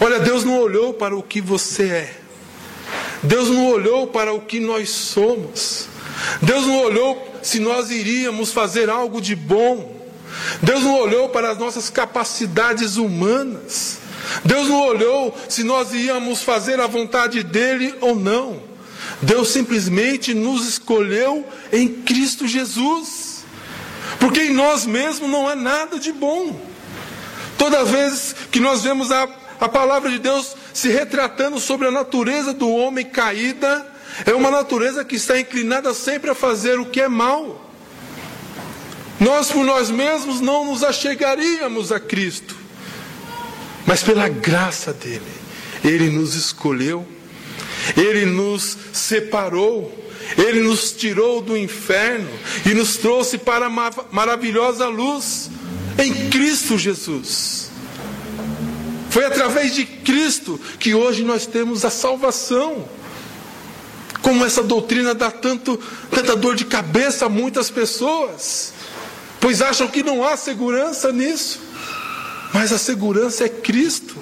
Olha, 0.00 0.18
Deus 0.18 0.42
não 0.42 0.58
olhou 0.58 0.94
para 0.94 1.14
o 1.14 1.22
que 1.22 1.38
você 1.38 1.82
é. 1.84 2.16
Deus 3.22 3.50
não 3.50 3.66
olhou 3.66 4.06
para 4.06 4.32
o 4.32 4.40
que 4.40 4.58
nós 4.58 4.88
somos. 4.88 5.86
Deus 6.40 6.66
não 6.66 6.78
olhou 6.78 7.38
se 7.42 7.60
nós 7.60 7.90
iríamos 7.90 8.52
fazer 8.52 8.88
algo 8.88 9.20
de 9.20 9.36
bom. 9.36 9.94
Deus 10.62 10.82
não 10.82 10.98
olhou 10.98 11.28
para 11.28 11.50
as 11.50 11.58
nossas 11.58 11.90
capacidades 11.90 12.96
humanas. 12.96 13.98
Deus 14.46 14.66
não 14.66 14.80
olhou 14.80 15.36
se 15.46 15.62
nós 15.62 15.92
íamos 15.92 16.42
fazer 16.42 16.80
a 16.80 16.86
vontade 16.86 17.42
dele 17.42 17.94
ou 18.00 18.14
não. 18.14 18.62
Deus 19.22 19.48
simplesmente 19.48 20.34
nos 20.34 20.66
escolheu 20.66 21.46
em 21.72 21.88
Cristo 21.88 22.46
Jesus. 22.46 23.44
Porque 24.20 24.40
em 24.40 24.52
nós 24.52 24.86
mesmos 24.86 25.30
não 25.30 25.48
há 25.48 25.56
nada 25.56 25.98
de 25.98 26.12
bom. 26.12 26.60
Toda 27.58 27.84
vez 27.84 28.34
que 28.50 28.60
nós 28.60 28.82
vemos 28.82 29.10
a, 29.10 29.28
a 29.60 29.68
palavra 29.68 30.10
de 30.10 30.18
Deus 30.18 30.54
se 30.72 30.88
retratando 30.88 31.58
sobre 31.58 31.88
a 31.88 31.90
natureza 31.90 32.52
do 32.52 32.68
homem 32.68 33.06
caída, 33.06 33.86
é 34.24 34.34
uma 34.34 34.50
natureza 34.50 35.04
que 35.04 35.16
está 35.16 35.38
inclinada 35.38 35.92
sempre 35.94 36.30
a 36.30 36.34
fazer 36.34 36.78
o 36.78 36.86
que 36.86 37.00
é 37.00 37.08
mal. 37.08 37.62
Nós 39.18 39.50
por 39.50 39.64
nós 39.64 39.90
mesmos 39.90 40.40
não 40.40 40.66
nos 40.66 40.84
achegaríamos 40.84 41.90
a 41.90 41.98
Cristo, 41.98 42.54
mas 43.86 44.02
pela 44.02 44.28
graça 44.28 44.92
dele, 44.92 45.24
ele 45.82 46.10
nos 46.10 46.34
escolheu 46.34 47.15
ele 47.96 48.24
nos 48.26 48.76
separou, 48.92 50.04
Ele 50.36 50.60
nos 50.60 50.92
tirou 50.92 51.40
do 51.40 51.56
inferno 51.56 52.28
e 52.64 52.74
nos 52.74 52.96
trouxe 52.96 53.38
para 53.38 53.66
a 53.66 53.70
maravilhosa 54.10 54.88
luz 54.88 55.50
em 55.98 56.28
Cristo 56.30 56.76
Jesus. 56.76 57.70
Foi 59.10 59.24
através 59.24 59.74
de 59.74 59.84
Cristo 59.84 60.60
que 60.78 60.94
hoje 60.94 61.22
nós 61.22 61.46
temos 61.46 61.84
a 61.84 61.90
salvação. 61.90 62.86
Como 64.20 64.44
essa 64.44 64.62
doutrina 64.62 65.14
dá 65.14 65.30
tanto, 65.30 65.80
tanta 66.10 66.34
dor 66.34 66.56
de 66.56 66.64
cabeça 66.64 67.26
a 67.26 67.28
muitas 67.28 67.70
pessoas, 67.70 68.72
pois 69.40 69.62
acham 69.62 69.86
que 69.86 70.02
não 70.02 70.24
há 70.24 70.36
segurança 70.36 71.12
nisso, 71.12 71.60
mas 72.52 72.72
a 72.72 72.78
segurança 72.78 73.44
é 73.44 73.48
Cristo. 73.48 74.16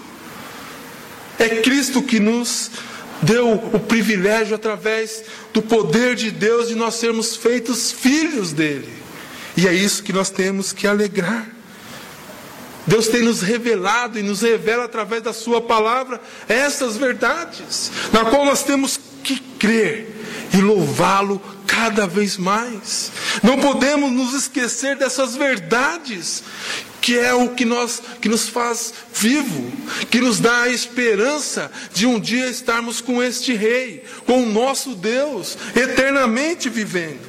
É 1.39 1.63
Cristo 1.63 2.03
que 2.03 2.21
nos 2.21 2.71
deu 3.23 3.53
o 3.53 3.81
privilégio, 3.81 4.55
através 4.55 5.25
do 5.53 5.63
poder 5.63 6.15
de 6.15 6.31
Deus, 6.31 6.69
de 6.69 6.75
nós 6.75 6.95
sermos 6.95 7.37
feitos 7.37 7.91
filhos 7.93 8.53
dele. 8.53 8.89
E 9.57 9.69
é 9.69 9.73
isso 9.73 10.03
que 10.03 10.13
nós 10.13 10.31
temos 10.31 10.73
que 10.73 10.87
alegrar. 10.87 11.49
Deus 12.87 13.09
tem 13.09 13.23
nos 13.23 13.41
revelado 13.41 14.19
e 14.19 14.23
nos 14.23 14.43
revela 14.43 14.85
através 14.85 15.23
da 15.23 15.33
Sua 15.33 15.61
palavra 15.61 16.21
essas 16.49 16.97
verdades, 16.97 17.91
na 18.13 18.25
qual 18.27 18.45
nós 18.45 18.63
temos 18.63 19.01
que 19.23 19.39
crer 19.59 20.15
e 20.53 20.59
louvá-lo 20.59 21.41
cada 21.67 22.07
vez 22.07 22.37
mais. 22.37 23.11
Não 23.43 23.59
podemos 23.59 24.13
nos 24.13 24.35
esquecer 24.35 24.97
dessas 24.97 25.35
verdades 25.35 26.43
que 27.05 27.19
é 27.19 27.35
o 27.35 27.51
que, 27.51 27.67
nós, 27.67 28.01
que 28.19 28.31
nos 28.31 28.49
faz 28.49 28.95
vivo, 29.13 29.71
que 30.11 30.23
nos 30.23 30.41
dá 30.41 30.63
a 30.63 30.71
esperança 30.71 31.71
de 31.93 32.07
um 32.07 32.19
dia 32.19 32.49
estarmos 32.49 33.03
com 33.03 33.23
este 33.23 33.53
Rei, 33.53 34.03
com 34.25 34.43
o 34.43 34.47
nosso 34.47 34.95
Deus, 34.95 35.59
eternamente 35.77 36.71
vivendo. 36.71 37.21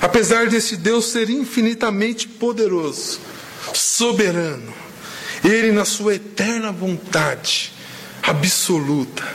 Apesar 0.00 0.46
desse 0.46 0.78
Deus 0.78 1.04
ser 1.10 1.28
infinitamente 1.28 2.26
poderoso, 2.26 3.20
soberano, 3.74 4.72
Ele, 5.44 5.72
na 5.72 5.84
sua 5.84 6.14
eterna 6.14 6.72
vontade 6.72 7.70
absoluta, 8.22 9.28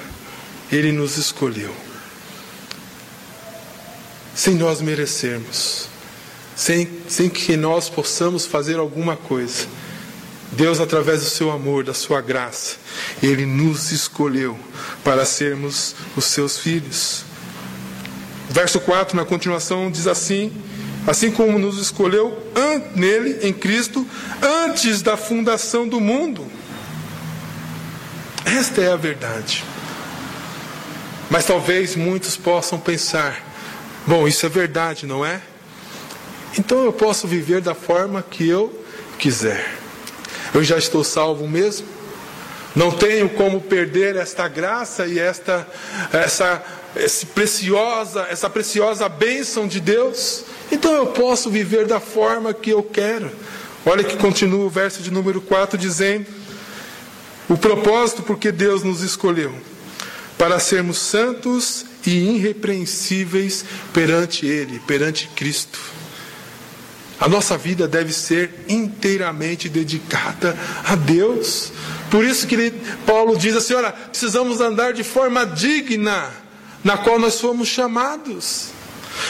Ele 0.72 0.92
nos 0.92 1.18
escolheu. 1.18 1.76
sem 4.34 4.56
nós 4.56 4.82
merecermos, 4.82 5.93
sem, 6.56 6.88
sem 7.08 7.30
que 7.30 7.56
nós 7.58 7.90
possamos 7.90 8.46
fazer 8.46 8.78
alguma 8.78 9.16
coisa. 9.16 9.68
Deus, 10.52 10.80
através 10.80 11.22
do 11.22 11.30
seu 11.30 11.52
amor, 11.52 11.84
da 11.84 11.94
sua 11.94 12.22
graça, 12.22 12.76
Ele 13.22 13.46
nos 13.46 13.92
escolheu 13.92 14.58
para 15.04 15.26
sermos 15.26 15.96
os 16.16 16.26
seus 16.26 16.58
filhos. 16.58 17.26
Verso 18.50 18.80
4, 18.80 19.16
na 19.16 19.26
continuação, 19.26 19.90
diz 19.90 20.06
assim: 20.06 20.52
Assim 21.08 21.32
como 21.32 21.58
nos 21.58 21.80
escolheu 21.80 22.38
nele, 22.96 23.40
em 23.42 23.52
Cristo, 23.52 24.08
antes 24.42 25.02
da 25.02 25.18
fundação 25.18 25.88
do 25.88 26.00
mundo. 26.00 26.46
Esta 28.46 28.82
é 28.82 28.92
a 28.92 28.96
verdade. 28.96 29.64
Mas 31.30 31.46
talvez 31.46 31.96
muitos 31.96 32.38
possam 32.38 32.80
pensar: 32.80 33.42
bom, 34.06 34.28
isso 34.28 34.46
é 34.46 34.50
verdade, 34.50 35.06
não 35.06 35.26
é? 35.26 35.42
Então 36.58 36.84
eu 36.84 36.94
posso 36.94 37.28
viver 37.28 37.62
da 37.62 37.74
forma 37.74 38.22
que 38.22 38.48
eu 38.48 38.84
quiser. 39.18 39.74
Eu 40.54 40.64
já 40.64 40.78
estou 40.78 41.04
salvo 41.04 41.48
mesmo? 41.48 41.88
Não 42.76 42.92
tenho 42.92 43.30
como 43.30 43.62
perder 43.62 44.16
esta 44.16 44.48
graça 44.48 45.06
e 45.06 45.20
esta 45.20 45.68
essa 46.12 46.64
preciosa, 47.34 48.28
essa 48.30 48.50
preciosa 48.50 49.10
bênção 49.10 49.68
de 49.68 49.80
Deus? 49.80 50.44
Então 50.72 50.94
eu 50.94 51.08
posso 51.08 51.50
viver 51.50 51.86
da 51.86 52.00
forma 52.00 52.54
que 52.54 52.70
eu 52.70 52.84
quero. 52.84 53.32
Olha 53.86 54.04
que 54.04 54.16
continua 54.18 54.66
o 54.66 54.70
verso 54.70 55.02
de 55.02 55.12
número 55.12 55.42
4 55.42 55.78
dizendo: 55.78 56.28
O 57.50 57.58
propósito 57.58 58.24
porque 58.24 58.52
Deus 58.52 58.84
nos 58.84 59.02
escolheu 59.02 59.54
para 60.38 60.60
sermos 60.60 60.98
santos 61.00 61.86
e 62.06 62.36
irrepreensíveis 62.36 63.66
perante 63.94 64.46
Ele, 64.46 64.80
perante 64.80 65.28
Cristo. 65.36 65.80
A 67.20 67.28
nossa 67.28 67.58
vida 67.58 67.88
deve 67.88 68.12
ser 68.12 68.66
inteiramente 68.68 69.70
dedicada 69.70 70.58
a 70.84 70.96
Deus. 70.96 71.72
Por 72.10 72.26
isso 72.26 72.46
que 72.48 72.72
Paulo 73.06 73.38
diz 73.38 73.56
assim: 73.56 73.74
olha, 73.74 73.92
precisamos 73.92 74.60
andar 74.60 74.94
de 74.94 75.04
forma 75.04 75.46
digna, 75.46 76.32
na 76.84 76.98
qual 76.98 77.20
nós 77.20 77.40
fomos 77.40 77.68
chamados. 77.68 78.72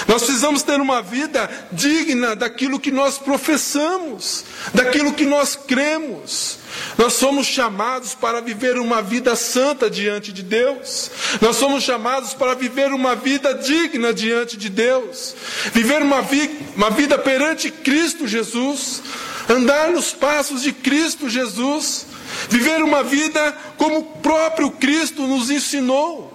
Nós 0.08 0.24
precisamos 0.24 0.64
ter 0.64 0.80
uma 0.80 1.02
vida 1.02 1.50
digna 1.72 2.36
daquilo 2.36 2.80
que 2.80 2.92
nós 2.92 3.18
professamos, 3.18 4.44
daquilo 4.74 5.14
que 5.14 5.26
nós 5.26 5.56
cremos. 5.56 6.60
Nós 6.98 7.14
somos 7.14 7.48
chamados 7.48 8.14
para 8.14 8.42
viver 8.42 8.78
uma 8.78 9.02
vida 9.02 9.36
santa 9.36 9.90
diante 9.90 10.32
de 10.32 10.44
Deus. 10.44 11.12
Nós 11.42 11.56
somos 11.56 11.84
chamados 11.84 12.34
para 12.34 12.54
viver 12.54 12.92
uma 12.92 13.16
vida 13.16 13.54
digna 13.54 14.14
diante 14.14 14.58
de 14.58 14.70
Deus. 14.70 15.36
Viver 15.74 16.02
uma, 16.02 16.22
vi 16.22 16.50
uma 16.76 16.90
vida 16.90 17.18
perante 17.18 17.72
Cristo 17.72 18.28
Jesus. 18.28 19.02
Andar 19.50 19.92
nos 19.92 20.12
passos 20.12 20.62
de 20.64 20.72
Cristo 20.72 21.30
Jesus. 21.30 22.08
Viver 22.50 22.82
uma 22.84 23.04
vida 23.04 23.56
como 23.78 24.00
o 24.00 24.04
próprio 24.04 24.72
Cristo 24.72 25.28
nos 25.28 25.50
ensinou. 25.50 26.33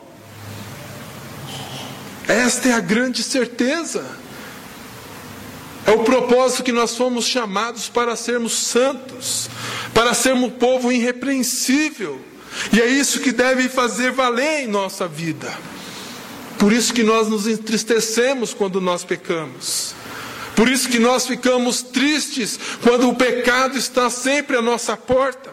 Esta 2.29 2.69
é 2.69 2.73
a 2.73 2.81
grande 2.81 3.23
certeza. 3.23 4.05
É 5.87 5.91
o 5.91 6.05
propósito 6.05 6.63
que 6.63 6.73
nós 6.73 6.95
fomos 6.95 7.25
chamados 7.25 7.89
para 7.89 8.15
sermos 8.15 8.53
santos, 8.53 9.49
para 9.95 10.13
sermos 10.13 10.45
um 10.45 10.51
povo 10.51 10.93
irrepreensível. 10.93 12.21
E 12.71 12.81
é 12.81 12.87
isso 12.87 13.21
que 13.21 13.33
deve 13.33 13.71
fazer 13.71 14.13
valer 14.13 14.65
em 14.65 14.67
nossa 14.67 15.09
vida. 15.09 15.51
Por 16.59 16.73
isso 16.73 16.93
que 16.93 17.03
nós 17.03 17.29
nos 17.29 17.47
entristecemos 17.47 18.53
quando 18.53 18.83
nós 18.83 19.03
pecamos. 19.03 19.95
Por 20.55 20.69
isso 20.69 20.89
que 20.91 20.99
nós 20.99 21.27
ficamos 21.27 21.83
tristes 21.83 22.59
quando 22.83 23.09
o 23.09 23.15
pecado 23.15 23.79
está 23.79 24.11
sempre 24.11 24.59
à 24.59 24.61
nossa 24.61 24.95
porta. 24.97 25.51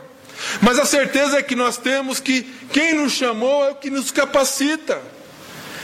Mas 0.61 0.77
a 0.77 0.85
certeza 0.85 1.37
é 1.37 1.43
que 1.43 1.55
nós 1.55 1.77
temos 1.77 2.19
que 2.19 2.41
quem 2.73 2.95
nos 2.95 3.13
chamou 3.13 3.63
é 3.63 3.71
o 3.71 3.75
que 3.75 3.89
nos 3.89 4.11
capacita. 4.11 5.14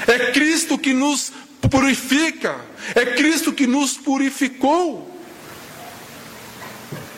É 0.07 0.31
Cristo 0.31 0.77
que 0.77 0.93
nos 0.93 1.31
purifica. 1.69 2.59
É 2.95 3.05
Cristo 3.05 3.53
que 3.53 3.67
nos 3.67 3.97
purificou. 3.97 5.07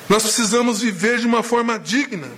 Nós 0.09 0.23
precisamos 0.23 0.81
viver 0.81 1.19
de 1.19 1.25
uma 1.25 1.41
forma 1.41 1.79
digna. 1.79 2.29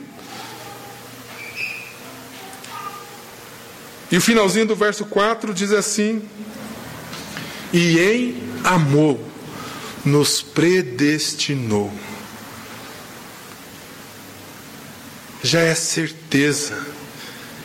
E 4.12 4.18
o 4.18 4.22
finalzinho 4.22 4.68
do 4.68 4.76
verso 4.76 5.06
4 5.06 5.54
diz 5.54 5.72
assim: 5.72 6.22
E 7.74 8.00
em 8.00 8.44
amor 8.64 9.20
nos 10.06 10.42
predestinou. 10.42 11.92
Já 15.44 15.60
é 15.60 15.76
certeza 15.76 16.86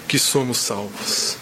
que 0.09 0.19
somos 0.19 0.59
salvos. 0.59 1.40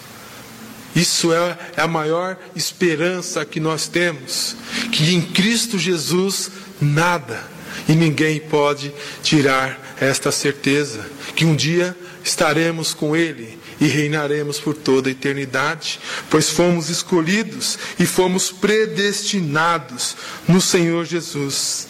Isso 0.99 1.31
é, 1.31 1.57
é 1.77 1.81
a 1.81 1.87
maior 1.87 2.37
esperança 2.53 3.45
que 3.45 3.57
nós 3.57 3.87
temos, 3.87 4.57
que 4.91 5.15
em 5.15 5.21
Cristo 5.21 5.79
Jesus 5.79 6.51
nada 6.81 7.41
e 7.87 7.93
ninguém 7.93 8.37
pode 8.37 8.91
tirar 9.23 9.95
esta 10.01 10.29
certeza, 10.29 11.09
que 11.37 11.45
um 11.45 11.55
dia 11.55 11.95
estaremos 12.21 12.93
com 12.93 13.15
Ele 13.15 13.57
e 13.79 13.87
reinaremos 13.87 14.59
por 14.59 14.73
toda 14.73 15.07
a 15.07 15.13
eternidade, 15.13 16.01
pois 16.29 16.49
fomos 16.49 16.89
escolhidos 16.89 17.79
e 17.97 18.05
fomos 18.05 18.51
predestinados 18.51 20.17
no 20.49 20.59
Senhor 20.59 21.05
Jesus 21.05 21.87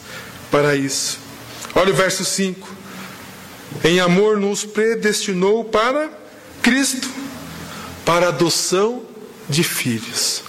para 0.52 0.76
isso. 0.76 1.18
Olha 1.74 1.92
o 1.92 1.96
verso 1.96 2.24
5. 2.24 2.76
Em 3.84 4.00
amor 4.00 4.40
nos 4.40 4.64
predestinou 4.66 5.66
para 5.66 6.12
Cristo 6.62 7.10
para 8.10 8.30
adoção 8.30 9.04
de 9.48 9.64
filhos. 9.64 10.42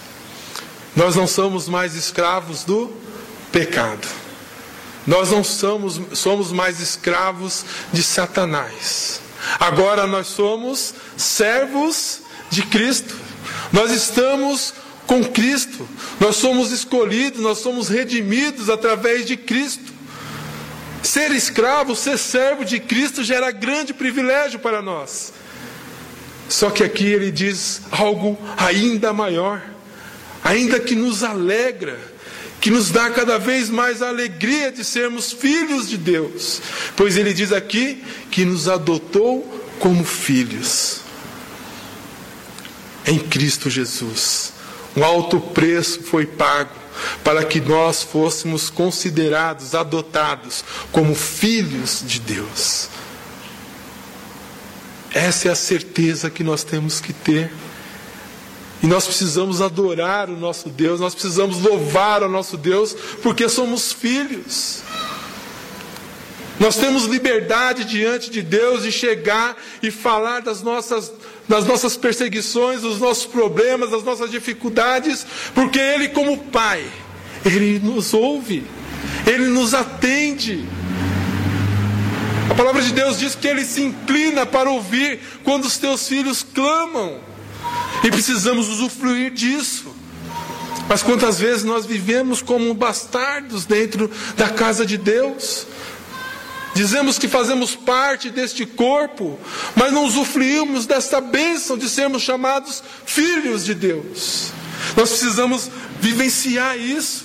Nós 0.97 1.15
não 1.15 1.27
somos 1.27 1.69
mais 1.69 1.95
escravos 1.95 2.65
do 2.65 2.91
pecado. 3.53 4.09
Nós 5.07 5.31
não 5.31 5.45
somos, 5.45 6.01
somos 6.15 6.53
mais 6.53 6.81
escravos 6.81 7.67
de 7.93 8.03
Satanás. 8.03 9.21
Agora 9.59 10.07
nós 10.07 10.29
somos 10.29 10.95
servos 11.19 12.23
de 12.49 12.63
Cristo. 12.63 13.15
Nós 13.71 13.91
estamos 13.91 14.73
com 15.07 15.23
Cristo. 15.23 15.87
Nós 16.19 16.37
somos 16.37 16.73
escolhidos, 16.73 17.43
nós 17.43 17.59
somos 17.59 17.89
redimidos 17.89 18.71
através 18.71 19.27
de 19.27 19.37
Cristo. 19.37 19.93
Ser 21.03 21.31
escravo, 21.33 21.95
ser 21.95 22.17
servo 22.17 22.65
de 22.65 22.81
Cristo 22.81 23.23
gera 23.23 23.51
grande 23.51 23.93
privilégio 23.93 24.59
para 24.61 24.81
nós. 24.81 25.35
Só 26.51 26.69
que 26.69 26.83
aqui 26.83 27.07
ele 27.07 27.31
diz 27.31 27.83
algo 27.93 28.37
ainda 28.57 29.13
maior, 29.13 29.63
ainda 30.43 30.81
que 30.81 30.97
nos 30.97 31.23
alegra, 31.23 31.97
que 32.61 32.73
nos 32.73 32.91
dá 32.91 33.09
cada 33.09 33.39
vez 33.39 33.71
mais 33.71 34.03
a 34.03 34.09
alegria 34.09 34.73
de 34.73 34.85
sermos 34.85 35.33
filhos 35.33 35.89
de 35.89 35.97
Deus, 35.97 36.61
pois 36.97 37.17
ele 37.17 37.33
diz 37.33 37.53
aqui 37.53 38.03
que 38.33 38.45
nos 38.45 38.69
adotou 38.69 39.63
como 39.79 40.05
filhos 40.05 41.03
em 43.07 43.21
Cristo 43.21 43.71
Jesus. 43.71 44.53
Um 44.97 45.05
alto 45.05 45.41
preço 45.41 46.03
foi 46.03 46.27
pago 46.27 46.75
para 47.23 47.45
que 47.45 47.61
nós 47.61 48.03
fôssemos 48.03 48.69
considerados, 48.69 49.73
adotados 49.73 50.65
como 50.91 51.15
filhos 51.15 52.03
de 52.05 52.19
Deus. 52.19 52.89
Essa 55.13 55.49
é 55.49 55.51
a 55.51 55.57
certeza 55.57 56.31
que 56.31 56.45
nós 56.45 56.63
temos 56.63 57.01
que 57.01 57.13
ter. 57.13 57.51
E 58.83 58.87
nós 58.87 59.05
precisamos 59.05 59.61
adorar 59.61 60.31
o 60.31 60.37
nosso 60.37 60.71
Deus, 60.71 61.01
nós 61.01 61.15
precisamos 61.15 61.61
louvar 61.61 62.23
o 62.23 62.29
nosso 62.29 62.57
Deus, 62.57 62.97
porque 63.23 63.49
somos 63.49 63.93
filhos. 63.93 64.83
Nós 66.59 66.77
temos 66.77 67.05
liberdade 67.05 67.85
diante 67.85 68.31
de 68.31 68.43
Deus 68.43 68.83
de 68.83 68.93
chegar 68.93 69.57
e 69.83 69.91
falar 69.91 70.41
das 70.41 70.63
nossas, 70.63 71.13
das 71.49 71.65
nossas 71.65 71.97
perseguições, 71.97 72.83
dos 72.83 72.99
nossos 72.99 73.27
problemas, 73.27 73.91
das 73.91 74.05
nossas 74.05 74.31
dificuldades, 74.31 75.27
porque 75.55 75.79
Ele, 75.79 76.09
como 76.09 76.37
Pai, 76.37 76.85
Ele 77.45 77.79
nos 77.79 78.13
ouve, 78.13 78.63
Ele 79.27 79.47
nos 79.47 79.73
atende. 79.73 80.65
Palavra 82.61 82.83
de 82.83 82.93
Deus 82.93 83.19
diz 83.19 83.35
que 83.35 83.49
ele 83.49 83.65
se 83.65 83.81
inclina 83.81 84.45
para 84.45 84.69
ouvir 84.69 85.19
quando 85.43 85.65
os 85.65 85.79
teus 85.79 86.07
filhos 86.07 86.43
clamam. 86.43 87.19
E 88.05 88.11
precisamos 88.11 88.69
usufruir 88.69 89.31
disso. 89.31 89.97
Mas 90.87 91.03
quantas 91.03 91.41
vezes 91.41 91.65
nós 91.65 91.87
vivemos 91.87 92.43
como 92.43 92.75
bastardos 92.75 93.65
dentro 93.65 94.11
da 94.37 94.51
casa 94.51 94.85
de 94.85 94.99
Deus? 94.99 95.67
Dizemos 96.75 97.19
que 97.19 97.29
fazemos 97.29 97.75
parte 97.75 98.29
deste 98.29 98.67
corpo, 98.67 99.39
mas 99.75 99.91
não 99.91 100.05
usufruímos 100.05 100.85
desta 100.85 101.19
bênção 101.19 101.79
de 101.79 101.89
sermos 101.89 102.21
chamados 102.21 102.83
filhos 103.07 103.65
de 103.65 103.73
Deus. 103.73 104.53
Nós 104.99 105.09
precisamos 105.09 105.71
vivenciar 105.99 106.79
isso. 106.79 107.25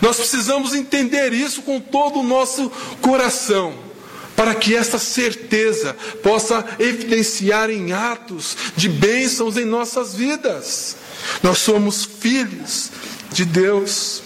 Nós 0.00 0.16
precisamos 0.16 0.72
entender 0.74 1.34
isso 1.34 1.60
com 1.60 1.78
todo 1.78 2.20
o 2.20 2.24
nosso 2.24 2.72
coração, 3.02 3.89
para 4.36 4.54
que 4.54 4.74
essa 4.74 4.98
certeza 4.98 5.94
possa 6.22 6.64
evidenciar 6.78 7.70
em 7.70 7.92
atos 7.92 8.56
de 8.76 8.88
bênçãos 8.88 9.56
em 9.56 9.64
nossas 9.64 10.14
vidas. 10.14 10.96
Nós 11.42 11.58
somos 11.58 12.04
filhos 12.04 12.90
de 13.32 13.44
Deus. 13.44 14.22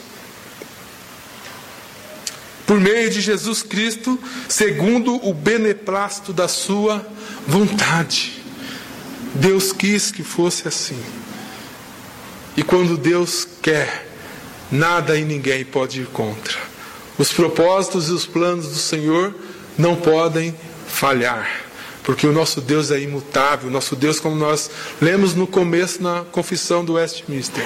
Por 2.66 2.80
meio 2.80 3.10
de 3.10 3.20
Jesus 3.20 3.62
Cristo, 3.62 4.18
segundo 4.48 5.16
o 5.26 5.34
beneplácito 5.34 6.32
da 6.32 6.48
Sua 6.48 7.06
vontade. 7.46 8.42
Deus 9.34 9.72
quis 9.72 10.10
que 10.10 10.22
fosse 10.22 10.68
assim. 10.68 11.02
E 12.56 12.62
quando 12.62 12.96
Deus 12.96 13.46
quer, 13.60 14.08
nada 14.70 15.18
e 15.18 15.24
ninguém 15.24 15.64
pode 15.64 16.00
ir 16.02 16.06
contra. 16.06 16.56
Os 17.18 17.32
propósitos 17.32 18.08
e 18.08 18.12
os 18.12 18.26
planos 18.26 18.68
do 18.68 18.78
Senhor 18.78 19.34
não 19.76 19.96
podem 19.96 20.54
falhar, 20.86 21.64
porque 22.02 22.26
o 22.26 22.32
nosso 22.32 22.60
Deus 22.60 22.90
é 22.90 23.00
imutável. 23.00 23.68
O 23.68 23.72
nosso 23.72 23.96
Deus, 23.96 24.20
como 24.20 24.36
nós 24.36 24.70
lemos 25.00 25.34
no 25.34 25.46
começo 25.46 26.02
na 26.02 26.24
confissão 26.30 26.84
do 26.84 26.94
Westminster, 26.94 27.64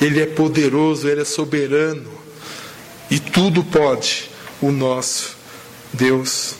ele 0.00 0.20
é 0.20 0.26
poderoso, 0.26 1.08
ele 1.08 1.22
é 1.22 1.24
soberano 1.24 2.10
e 3.10 3.18
tudo 3.18 3.64
pode 3.64 4.30
o 4.60 4.70
nosso 4.70 5.36
Deus. 5.92 6.54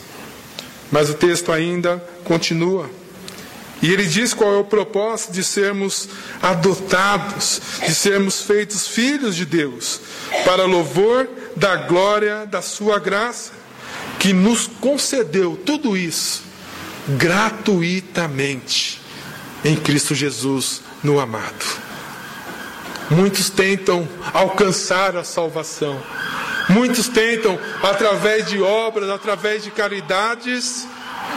Mas 0.91 1.09
o 1.09 1.15
texto 1.15 1.53
ainda 1.53 2.05
continua. 2.25 2.91
E 3.83 3.91
ele 3.91 4.05
diz 4.05 4.35
qual 4.35 4.55
é 4.55 4.59
o 4.59 4.65
propósito 4.65 5.33
de 5.33 5.43
sermos 5.43 6.09
adotados, 6.43 7.63
de 7.87 7.95
sermos 7.95 8.43
feitos 8.43 8.87
filhos 8.87 9.35
de 9.35 9.47
Deus, 9.47 10.01
para 10.45 10.67
louvor 10.67 11.27
da 11.57 11.77
glória 11.77 12.45
da 12.45 12.61
Sua 12.61 12.99
graça, 12.99 13.53
que 14.21 14.35
nos 14.35 14.67
concedeu 14.67 15.59
tudo 15.65 15.97
isso 15.97 16.43
gratuitamente 17.17 19.01
em 19.65 19.75
Cristo 19.75 20.15
Jesus, 20.15 20.83
no 21.03 21.19
amado. 21.19 21.65
Muitos 23.11 23.49
tentam 23.49 24.07
alcançar 24.33 25.17
a 25.17 25.25
salvação, 25.25 26.01
muitos 26.69 27.09
tentam, 27.09 27.59
através 27.83 28.47
de 28.47 28.61
obras, 28.61 29.09
através 29.09 29.65
de 29.65 29.71
caridades, 29.71 30.87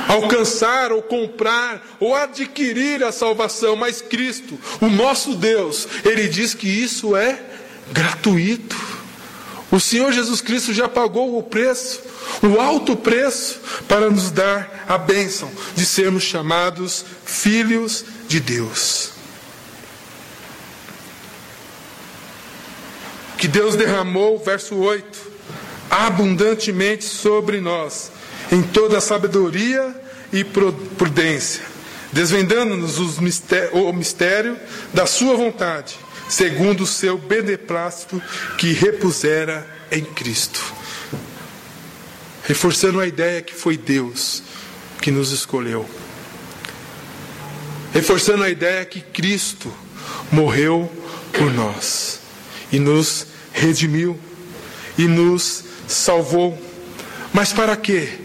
alcançar 0.09 0.91
ou 0.91 1.01
comprar 1.01 1.81
ou 2.01 2.13
adquirir 2.13 3.01
a 3.01 3.13
salvação, 3.13 3.77
mas 3.77 4.01
Cristo, 4.01 4.59
o 4.81 4.87
nosso 4.87 5.35
Deus, 5.35 5.87
ele 6.03 6.27
diz 6.27 6.53
que 6.53 6.67
isso 6.67 7.15
é 7.15 7.39
gratuito. 7.93 8.92
O 9.73 9.79
Senhor 9.79 10.11
Jesus 10.11 10.39
Cristo 10.39 10.71
já 10.71 10.87
pagou 10.87 11.35
o 11.35 11.41
preço, 11.41 11.99
o 12.43 12.61
alto 12.61 12.95
preço, 12.95 13.59
para 13.87 14.07
nos 14.07 14.29
dar 14.29 14.85
a 14.87 14.99
bênção 14.99 15.49
de 15.75 15.83
sermos 15.83 16.21
chamados 16.21 17.03
filhos 17.25 18.05
de 18.27 18.39
Deus. 18.39 19.13
Que 23.35 23.47
Deus 23.47 23.75
derramou, 23.75 24.37
verso 24.37 24.75
8, 24.75 25.31
abundantemente 25.89 27.05
sobre 27.05 27.59
nós 27.59 28.11
em 28.51 28.61
toda 28.61 28.99
a 28.99 29.01
sabedoria 29.01 29.99
e 30.31 30.43
prudência, 30.43 31.63
desvendando-nos 32.11 32.99
o 32.99 33.91
mistério 33.91 34.55
da 34.93 35.07
Sua 35.07 35.35
vontade, 35.35 35.97
segundo 36.29 36.83
o 36.83 36.87
seu 36.87 37.17
beneplácito 37.17 38.21
que 38.57 38.71
repusera 38.73 39.67
em 39.91 40.03
Cristo. 40.03 40.61
Reforçando 42.45 42.99
a 42.99 43.07
ideia 43.07 43.41
que 43.41 43.53
foi 43.53 43.77
Deus 43.77 44.43
que 45.01 45.11
nos 45.11 45.31
escolheu. 45.31 45.89
Reforçando 47.93 48.43
a 48.43 48.49
ideia 48.49 48.85
que 48.85 49.01
Cristo 49.01 49.73
morreu 50.31 50.91
por 51.31 51.51
nós 51.51 52.19
e 52.71 52.79
nos 52.79 53.27
redimiu 53.51 54.19
e 54.97 55.07
nos 55.07 55.63
salvou. 55.87 56.59
Mas 57.33 57.53
para 57.53 57.75
quê? 57.75 58.23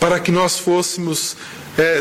para 0.00 0.18
que 0.18 0.32
nós 0.32 0.58
fôssemos 0.58 1.36
é, 1.76 2.00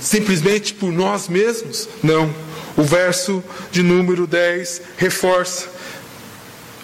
simplesmente 0.00 0.74
por 0.74 0.92
nós 0.92 1.28
mesmos? 1.28 1.88
Não. 2.02 2.34
O 2.78 2.84
verso 2.84 3.42
de 3.72 3.82
número 3.82 4.24
10 4.24 4.82
reforça 4.96 5.66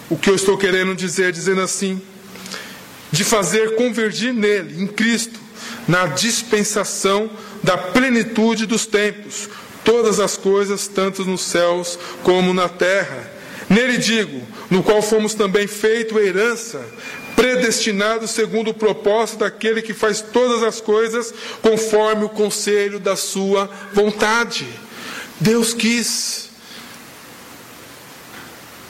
o 0.09 0.17
que 0.17 0.29
eu 0.29 0.35
estou 0.35 0.57
querendo 0.57 0.93
dizer, 0.93 1.31
dizendo 1.31 1.61
assim: 1.61 2.01
de 3.13 3.23
fazer 3.23 3.75
convergir 3.75 4.33
nele, 4.33 4.83
em 4.83 4.87
Cristo, 4.87 5.39
na 5.87 6.05
dispensação 6.07 7.29
da 7.63 7.77
plenitude 7.77 8.65
dos 8.65 8.85
tempos, 8.85 9.47
todas 9.85 10.19
as 10.19 10.35
coisas, 10.35 10.85
tanto 10.85 11.23
nos 11.23 11.43
céus 11.43 11.97
como 12.23 12.53
na 12.53 12.67
terra. 12.67 13.31
Nele 13.69 13.97
digo, 13.97 14.41
no 14.69 14.83
qual 14.83 15.01
fomos 15.01 15.33
também 15.33 15.65
feito 15.65 16.19
herança, 16.19 16.85
predestinado 17.37 18.27
segundo 18.27 18.71
o 18.71 18.73
propósito 18.73 19.39
daquele 19.39 19.81
que 19.81 19.93
faz 19.93 20.19
todas 20.19 20.61
as 20.61 20.81
coisas 20.81 21.33
conforme 21.61 22.25
o 22.25 22.29
conselho 22.29 22.99
da 22.99 23.15
sua 23.15 23.69
vontade. 23.93 24.67
Deus 25.39 25.73
quis. 25.73 26.49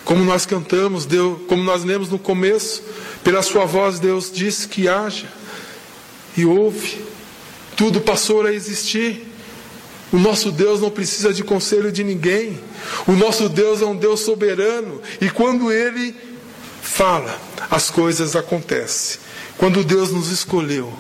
Como 0.04 0.24
nós 0.24 0.46
cantamos, 0.46 1.06
Deus, 1.06 1.40
como 1.48 1.64
nós 1.64 1.84
lemos 1.84 2.10
no 2.10 2.20
começo, 2.20 2.84
pela 3.24 3.42
sua 3.42 3.66
voz 3.66 4.00
Deus 4.00 4.32
disse 4.32 4.68
que 4.68 4.88
haja 4.88 5.28
e 6.38 6.46
ouve. 6.46 7.04
Tudo 7.76 8.00
passou 8.00 8.46
a 8.46 8.54
existir. 8.54 9.32
O 10.12 10.18
nosso 10.18 10.52
Deus 10.52 10.80
não 10.80 10.92
precisa 10.92 11.34
de 11.34 11.44
conselho 11.44 11.92
de 11.92 12.04
ninguém. 12.04 12.60
O 13.08 13.14
nosso 13.14 13.50
Deus 13.50 13.82
é 13.82 13.86
um 13.86 13.96
Deus 13.96 14.20
soberano 14.20 15.02
e 15.20 15.30
quando 15.30 15.72
ele 15.72 16.16
fala, 16.82 17.40
as 17.70 17.90
coisas 17.90 18.36
acontecem. 18.36 19.20
Quando 19.58 19.84
Deus 19.84 20.12
nos 20.12 20.30
escolheu, 20.30 20.94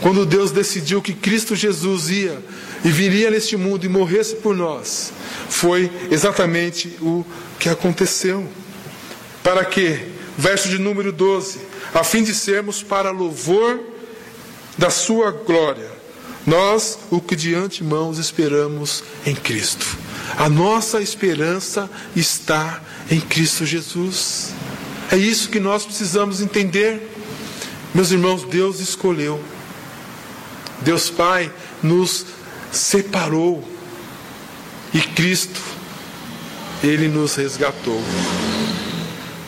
quando 0.00 0.26
Deus 0.26 0.50
decidiu 0.50 1.00
que 1.00 1.14
Cristo 1.14 1.54
Jesus 1.54 2.10
ia 2.10 2.42
e 2.84 2.90
viria 2.90 3.30
neste 3.30 3.56
mundo 3.56 3.84
e 3.84 3.88
morresse 3.88 4.36
por 4.36 4.54
nós, 4.54 5.12
foi 5.48 5.90
exatamente 6.10 6.96
o 7.00 7.24
que 7.58 7.68
aconteceu. 7.68 8.46
Para 9.42 9.64
quê? 9.64 10.08
Verso 10.36 10.68
de 10.68 10.78
número 10.78 11.12
12: 11.12 11.58
a 11.94 12.04
fim 12.04 12.22
de 12.22 12.34
sermos 12.34 12.82
para 12.82 13.10
louvor 13.10 13.80
da 14.76 14.90
Sua 14.90 15.30
glória, 15.30 15.90
nós 16.46 16.98
o 17.10 17.20
que 17.20 17.34
de 17.34 17.54
antemão 17.54 18.12
esperamos 18.12 19.02
em 19.26 19.34
Cristo. 19.34 19.86
A 20.36 20.48
nossa 20.48 21.00
esperança 21.00 21.90
está 22.14 22.82
em 23.10 23.20
Cristo 23.20 23.64
Jesus. 23.64 24.52
É 25.10 25.16
isso 25.16 25.48
que 25.48 25.58
nós 25.58 25.84
precisamos 25.84 26.40
entender. 26.40 27.10
Meus 27.94 28.10
irmãos, 28.10 28.44
Deus 28.44 28.78
escolheu. 28.80 29.42
Deus 30.82 31.10
Pai 31.10 31.50
nos 31.82 32.26
separou. 32.72 33.66
E 34.92 35.00
Cristo, 35.00 35.60
Ele 36.82 37.08
nos 37.08 37.34
resgatou. 37.34 38.02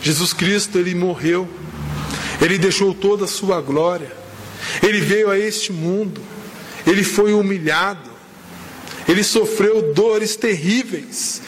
Jesus 0.03 0.33
Cristo, 0.33 0.79
Ele 0.79 0.95
morreu. 0.95 1.49
Ele 2.41 2.59
deixou 2.59 2.95
toda 2.95 3.25
a 3.25 3.29
sua 3.29 3.61
glória. 3.61 4.13
Ele 4.83 5.01
veio 5.01 5.31
a 5.31 5.39
este 5.39 5.73
mundo. 5.73 6.21
Ele 6.87 7.03
foi 7.03 7.33
humilhado. 7.33 8.11
Ele 9.09 9.23
sofreu 9.23 9.93
dores 9.93 10.37
terríveis. 10.37 11.43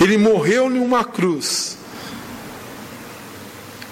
Ele 0.00 0.16
morreu 0.16 0.70
em 0.70 0.78
uma 0.78 1.04
cruz 1.04 1.78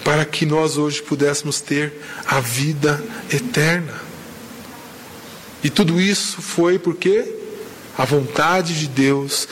para 0.07 0.25
que 0.25 0.46
nós 0.46 0.79
hoje 0.79 1.03
pudéssemos 1.03 1.61
ter 1.61 1.92
a 2.25 2.38
vida 2.38 3.03
eterna. 3.29 4.06
E 5.62 5.71
tudo 5.71 6.01
isso 6.01 6.40
foi 6.40 6.79
porque 6.79 7.35
a 7.97 8.05
vontade 8.05 8.79
de 8.79 8.87
Deus 8.87 9.49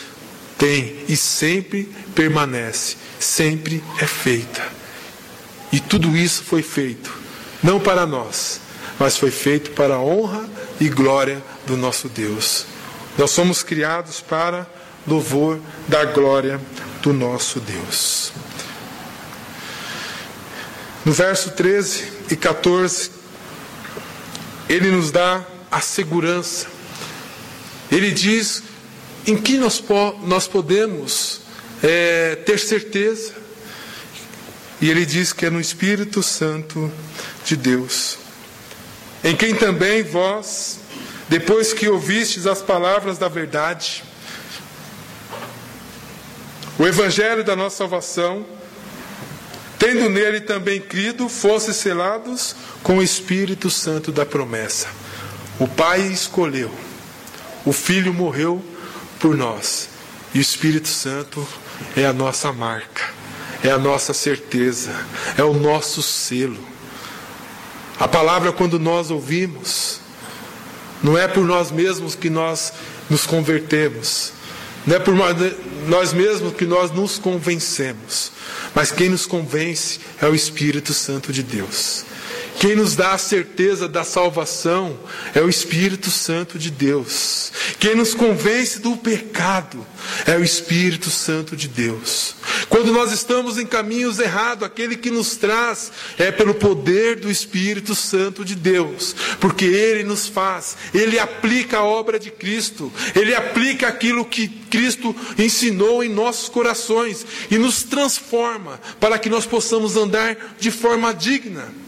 tem 0.59 1.05
e 1.09 1.17
sempre 1.17 1.91
permanece, 2.15 2.97
sempre 3.19 3.83
é 4.01 4.07
feita. 4.07 4.63
E 5.73 5.81
tudo 5.81 6.17
isso 6.17 6.45
foi 6.45 6.63
feito, 6.63 7.13
não 7.63 7.81
para 7.81 8.07
nós, 8.07 8.61
mas 8.99 9.17
foi 9.17 9.31
feito 9.31 9.73
para 9.73 9.95
a 9.95 10.01
honra 10.01 10.49
e 10.81 10.89
glória 10.89 11.43
do 11.67 11.77
nosso 11.77 12.09
Deus. 12.09 12.67
Nós 13.19 13.31
somos 13.31 13.63
criados 13.63 14.21
para 14.21 14.67
louvor 15.07 15.61
da 15.89 16.05
glória 16.05 16.61
do 17.03 17.13
nosso 17.13 17.61
Deus. 17.61 18.33
No 21.05 21.13
verso 21.13 21.51
13 21.51 22.13
e 22.31 22.37
14, 22.37 23.11
ele 24.69 24.91
nos 24.91 25.11
dá 25.11 25.45
a 25.75 25.81
segurança. 25.81 26.69
Ele 27.91 28.13
diz 28.13 28.63
em 29.27 29.37
que 29.37 29.59
nós, 29.59 29.83
nós 30.23 30.47
podemos 30.47 31.41
é, 31.83 32.37
ter 32.37 32.61
certeza. 32.61 33.33
E 34.81 34.89
ele 34.89 35.05
diz 35.05 35.33
que 35.33 35.47
é 35.47 35.51
no 35.51 35.61
Espírito 35.61 36.23
Santo 36.23 36.93
de 37.45 37.57
Deus, 37.57 38.19
em 39.23 39.35
quem 39.35 39.55
também 39.55 40.03
vós, 40.03 40.79
depois 41.29 41.73
que 41.73 41.89
ouvistes 41.89 42.47
as 42.47 42.61
palavras 42.61 43.17
da 43.19 43.29
verdade, 43.29 44.05
o 46.79 46.87
Evangelho 46.87 47.43
da 47.43 47.57
nossa 47.57 47.79
salvação, 47.79 48.47
tendo 49.79 50.09
nele 50.11 50.41
também 50.41 50.81
crido, 50.81 51.29
fosse 51.29 51.73
selados 51.73 52.55
com 52.83 52.99
o 52.99 53.03
Espírito 53.03 53.71
Santo 53.71 54.13
da 54.13 54.27
promessa. 54.27 55.04
O 55.59 55.69
Pai 55.69 56.01
escolheu, 56.01 56.71
o 57.65 57.73
Filho 57.73 58.13
morreu 58.13 58.63
por 59.21 59.37
nós, 59.37 59.89
e 60.35 60.39
o 60.39 60.41
Espírito 60.41 60.89
Santo 60.89 61.47
é 61.97 62.05
a 62.05 62.13
nossa 62.13 62.53
marca, 62.53 63.09
é 63.63 63.71
a 63.71 63.79
nossa 63.79 64.13
certeza, 64.13 64.93
é 65.39 65.45
o 65.45 65.55
nosso 65.55 66.03
selo. 66.03 66.59
A 68.01 68.09
palavra, 68.09 68.53
quando 68.53 68.81
nós 68.81 69.13
ouvimos, 69.13 70.01
não 71.01 71.17
é 71.17 71.29
por 71.29 71.45
nós 71.45 71.71
mesmos 71.71 72.17
que 72.17 72.29
nós 72.29 72.73
nos 73.09 73.25
convertemos, 73.25 74.33
não 74.85 74.97
é 74.97 74.99
por 74.99 75.15
nós 75.87 76.13
mesmos 76.13 76.55
que 76.55 76.67
nós 76.67 76.91
nos 76.91 77.17
convencemos, 77.17 78.33
mas 78.75 78.91
quem 78.91 79.09
nos 79.09 79.25
convence 79.25 80.01
é 80.21 80.27
o 80.27 80.35
Espírito 80.35 80.93
Santo 80.93 81.33
de 81.33 81.45
Deus. 81.45 82.05
Quem 82.59 82.77
nos 82.77 82.95
dá 82.95 83.13
a 83.13 83.19
certeza 83.19 83.89
da 83.89 84.05
salvação 84.05 84.99
é 85.35 85.41
o 85.41 85.49
Espírito 85.49 86.11
Santo 86.11 86.59
de 86.59 86.71
Deus. 86.71 87.53
Quem 87.79 87.95
nos 87.95 88.15
convence 88.15 88.81
do 88.81 88.97
pecado 88.97 89.85
é 90.27 90.37
o 90.37 90.45
Espírito 90.45 91.11
Santo 91.11 91.57
de 91.57 91.69
Deus. 91.69 92.37
Quando 92.69 92.93
nós 92.93 93.13
estamos 93.13 93.59
em 93.59 93.67
caminhos 93.67 94.19
errados, 94.19 94.65
aquele 94.65 94.97
que 94.97 95.11
nos 95.11 95.37
traz 95.37 95.93
é 96.17 96.31
pelo 96.31 96.55
poder 96.55 97.17
do 97.17 97.31
Espírito 97.31 97.95
Santo 97.95 98.45
de 98.45 98.55
Deus, 98.55 99.15
porque 99.41 99.65
ele 99.65 100.03
nos 100.05 100.27
faz, 100.27 100.77
ele 100.95 101.19
aplica 101.19 101.79
a 101.79 101.85
obra 101.85 102.19
de 102.19 102.31
Cristo, 102.31 102.93
ele 103.15 103.35
aplica 103.35 103.89
aquilo 103.89 104.25
que 104.25 104.49
Cristo 104.49 105.15
ensinou 105.39 106.03
em 106.03 106.09
nossos 106.09 106.49
corações 106.49 107.27
e 107.51 107.59
nos 107.59 107.83
transforma 107.83 108.81
para 108.99 109.19
que 109.19 109.29
nós 109.29 109.45
possamos 109.45 109.97
andar 109.97 110.57
de 110.59 110.71
forma 110.71 111.13
digna 111.13 111.84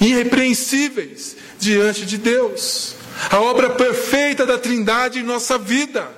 irrepreensíveis 0.00 1.36
diante 1.58 2.06
de 2.06 2.16
Deus. 2.16 2.94
A 3.30 3.38
obra 3.38 3.70
perfeita 3.70 4.46
da 4.46 4.56
Trindade 4.58 5.18
em 5.18 5.22
nossa 5.22 5.58
vida. 5.58 6.08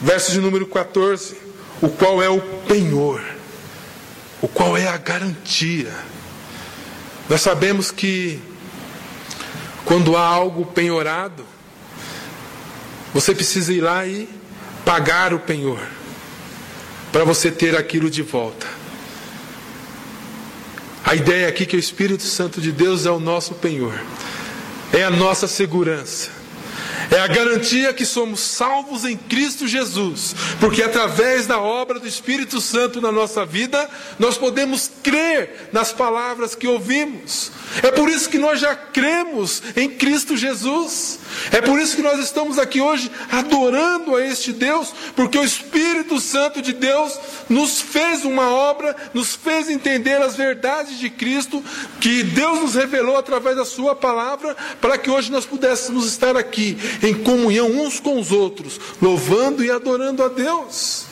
Verso 0.00 0.32
de 0.32 0.40
número 0.40 0.66
14: 0.66 1.36
o 1.82 1.88
qual 1.88 2.22
é 2.22 2.28
o 2.28 2.40
penhor, 2.66 3.22
o 4.40 4.48
qual 4.48 4.76
é 4.76 4.88
a 4.88 4.96
garantia. 4.96 5.92
Nós 7.28 7.42
sabemos 7.42 7.90
que 7.90 8.40
quando 9.84 10.16
há 10.16 10.24
algo 10.24 10.66
penhorado, 10.66 11.44
você 13.12 13.34
precisa 13.34 13.72
ir 13.72 13.80
lá 13.80 14.06
e 14.06 14.28
pagar 14.84 15.34
o 15.34 15.38
penhor, 15.38 15.80
para 17.12 17.24
você 17.24 17.50
ter 17.50 17.76
aquilo 17.76 18.10
de 18.10 18.22
volta. 18.22 18.66
A 21.04 21.14
ideia 21.14 21.48
aqui 21.48 21.62
é 21.62 21.66
que 21.66 21.76
o 21.76 21.78
Espírito 21.78 22.22
Santo 22.22 22.60
de 22.60 22.70
Deus 22.70 23.06
é 23.06 23.10
o 23.10 23.18
nosso 23.18 23.54
penhor, 23.54 23.98
é 24.92 25.02
a 25.04 25.10
nossa 25.10 25.46
segurança. 25.46 26.37
É 27.10 27.20
a 27.20 27.26
garantia 27.26 27.94
que 27.94 28.04
somos 28.04 28.40
salvos 28.40 29.04
em 29.04 29.16
Cristo 29.16 29.66
Jesus, 29.66 30.34
porque 30.60 30.82
através 30.82 31.46
da 31.46 31.58
obra 31.58 31.98
do 31.98 32.06
Espírito 32.06 32.60
Santo 32.60 33.00
na 33.00 33.10
nossa 33.10 33.46
vida, 33.46 33.88
nós 34.18 34.36
podemos 34.36 34.90
crer 35.02 35.70
nas 35.72 35.90
palavras 35.90 36.54
que 36.54 36.66
ouvimos. 36.66 37.50
É 37.82 37.90
por 37.90 38.10
isso 38.10 38.28
que 38.28 38.38
nós 38.38 38.60
já 38.60 38.74
cremos 38.74 39.62
em 39.74 39.88
Cristo 39.88 40.36
Jesus. 40.36 41.18
É 41.50 41.60
por 41.60 41.78
isso 41.78 41.96
que 41.96 42.02
nós 42.02 42.18
estamos 42.18 42.58
aqui 42.58 42.80
hoje 42.80 43.10
adorando 43.30 44.14
a 44.16 44.24
este 44.24 44.52
Deus, 44.52 44.92
porque 45.16 45.38
o 45.38 45.44
Espírito 45.44 46.20
Santo 46.20 46.60
de 46.60 46.72
Deus 46.72 47.18
nos 47.48 47.80
fez 47.80 48.24
uma 48.24 48.50
obra, 48.50 48.94
nos 49.14 49.34
fez 49.34 49.70
entender 49.70 50.20
as 50.20 50.36
verdades 50.36 50.98
de 50.98 51.08
Cristo, 51.08 51.62
que 52.00 52.22
Deus 52.22 52.60
nos 52.60 52.74
revelou 52.74 53.16
através 53.16 53.56
da 53.56 53.64
Sua 53.64 53.94
palavra, 53.94 54.56
para 54.80 54.98
que 54.98 55.10
hoje 55.10 55.30
nós 55.30 55.46
pudéssemos 55.46 56.06
estar 56.06 56.36
aqui 56.36 56.76
em 57.02 57.14
comunhão 57.14 57.70
uns 57.70 58.00
com 58.00 58.18
os 58.18 58.32
outros, 58.32 58.80
louvando 59.00 59.64
e 59.64 59.70
adorando 59.70 60.22
a 60.22 60.28
Deus. 60.28 61.06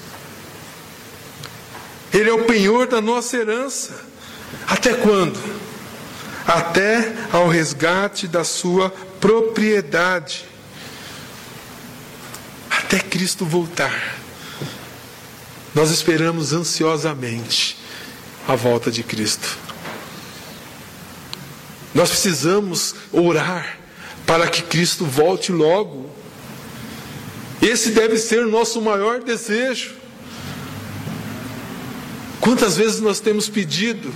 Ele 2.13 2.31
é 2.31 2.33
o 2.33 2.45
penhor 2.45 2.87
da 2.87 3.01
nossa 3.01 3.37
herança. 3.37 4.05
Até 4.67 4.95
quando? 4.95 5.39
Até 6.47 7.15
ao 7.33 7.49
resgate 7.49 8.27
da 8.27 8.45
sua 8.45 8.91
propriedade. 9.21 10.47
Até 12.71 12.99
Cristo 13.01 13.45
voltar. 13.45 14.17
Nós 15.75 15.91
esperamos 15.91 16.53
ansiosamente 16.53 17.77
a 18.49 18.55
volta 18.55 18.91
de 18.91 19.03
Cristo. 19.03 19.59
Nós 21.95 22.11
precisamos 22.11 22.95
orar 23.13 23.79
para 24.27 24.49
que 24.49 24.63
Cristo 24.63 25.05
volte 25.05 25.53
logo. 25.53 26.11
Esse 27.63 27.91
deve 27.91 28.19
ser 28.19 28.45
o 28.45 28.51
nosso 28.51 28.83
maior 28.83 29.23
desejo. 29.23 29.95
Quantas 32.41 32.77
vezes 32.77 33.01
nós 33.01 33.21
temos 33.21 33.49
pedido, 33.49 34.13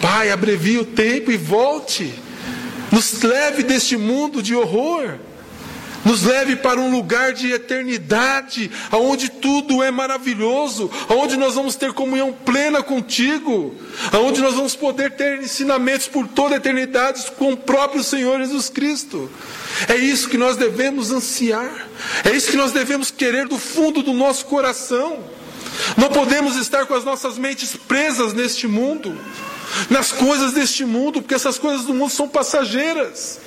Pai, 0.00 0.30
abrevie 0.30 0.78
o 0.78 0.84
tempo 0.84 1.30
e 1.30 1.36
volte, 1.36 2.12
nos 2.90 3.22
leve 3.22 3.62
deste 3.62 3.96
mundo 3.96 4.42
de 4.42 4.54
horror, 4.54 5.18
nos 6.04 6.22
leve 6.22 6.56
para 6.56 6.80
um 6.80 6.90
lugar 6.90 7.32
de 7.32 7.52
eternidade, 7.52 8.70
onde 8.90 9.30
tudo 9.30 9.82
é 9.82 9.90
maravilhoso, 9.90 10.90
onde 11.08 11.36
nós 11.36 11.54
vamos 11.54 11.76
ter 11.76 11.92
comunhão 11.92 12.32
plena 12.32 12.82
contigo, 12.82 13.74
onde 14.12 14.40
nós 14.40 14.54
vamos 14.54 14.74
poder 14.74 15.12
ter 15.12 15.42
ensinamentos 15.42 16.08
por 16.08 16.26
toda 16.26 16.54
a 16.54 16.58
eternidade 16.58 17.30
com 17.32 17.52
o 17.52 17.56
próprio 17.56 18.02
Senhor 18.02 18.38
Jesus 18.40 18.68
Cristo. 18.68 19.30
É 19.88 19.96
isso 19.96 20.28
que 20.28 20.38
nós 20.38 20.56
devemos 20.56 21.10
ansiar, 21.10 21.88
é 22.24 22.34
isso 22.34 22.50
que 22.50 22.56
nós 22.56 22.72
devemos 22.72 23.10
querer 23.10 23.46
do 23.46 23.58
fundo 23.58 24.02
do 24.02 24.12
nosso 24.12 24.46
coração. 24.46 25.18
Não 25.96 26.08
podemos 26.08 26.56
estar 26.56 26.86
com 26.86 26.94
as 26.94 27.04
nossas 27.04 27.38
mentes 27.38 27.74
presas 27.76 28.32
neste 28.34 28.66
mundo, 28.66 29.16
nas 29.88 30.12
coisas 30.12 30.52
deste 30.52 30.84
mundo, 30.84 31.22
porque 31.22 31.34
essas 31.34 31.58
coisas 31.58 31.86
do 31.86 31.94
mundo 31.94 32.10
são 32.10 32.28
passageiras. 32.28 33.40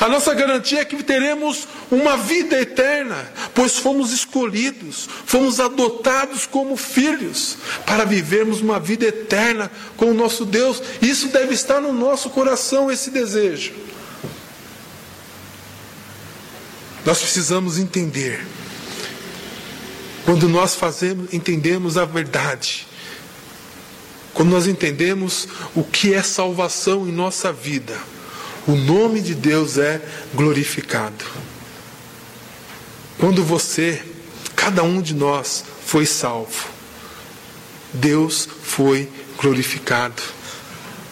A 0.00 0.08
nossa 0.08 0.34
garantia 0.34 0.80
é 0.80 0.84
que 0.84 1.00
teremos 1.02 1.68
uma 1.90 2.16
vida 2.16 2.60
eterna, 2.60 3.32
pois 3.54 3.78
fomos 3.78 4.12
escolhidos, 4.12 5.08
fomos 5.24 5.60
adotados 5.60 6.44
como 6.44 6.76
filhos, 6.76 7.56
para 7.86 8.04
vivermos 8.04 8.60
uma 8.60 8.80
vida 8.80 9.06
eterna 9.06 9.70
com 9.96 10.10
o 10.10 10.14
nosso 10.14 10.44
Deus. 10.44 10.82
Isso 11.00 11.28
deve 11.28 11.54
estar 11.54 11.80
no 11.80 11.92
nosso 11.92 12.30
coração, 12.30 12.90
esse 12.90 13.10
desejo. 13.10 13.72
Nós 17.04 17.20
precisamos 17.20 17.78
entender. 17.78 18.44
Quando 20.24 20.48
nós 20.48 20.74
fazemos, 20.74 21.32
entendemos 21.32 21.96
a 21.96 22.04
verdade, 22.04 22.88
quando 24.34 24.50
nós 24.50 24.66
entendemos 24.66 25.46
o 25.76 25.84
que 25.84 26.12
é 26.12 26.20
salvação 26.20 27.06
em 27.08 27.12
nossa 27.12 27.52
vida, 27.52 27.96
o 28.66 28.74
nome 28.74 29.20
de 29.20 29.34
Deus 29.34 29.78
é 29.78 30.00
glorificado. 30.34 31.24
Quando 33.18 33.44
você, 33.44 34.02
cada 34.54 34.82
um 34.82 35.00
de 35.00 35.14
nós, 35.14 35.64
foi 35.84 36.04
salvo, 36.04 36.66
Deus 37.92 38.48
foi 38.62 39.08
glorificado. 39.38 40.22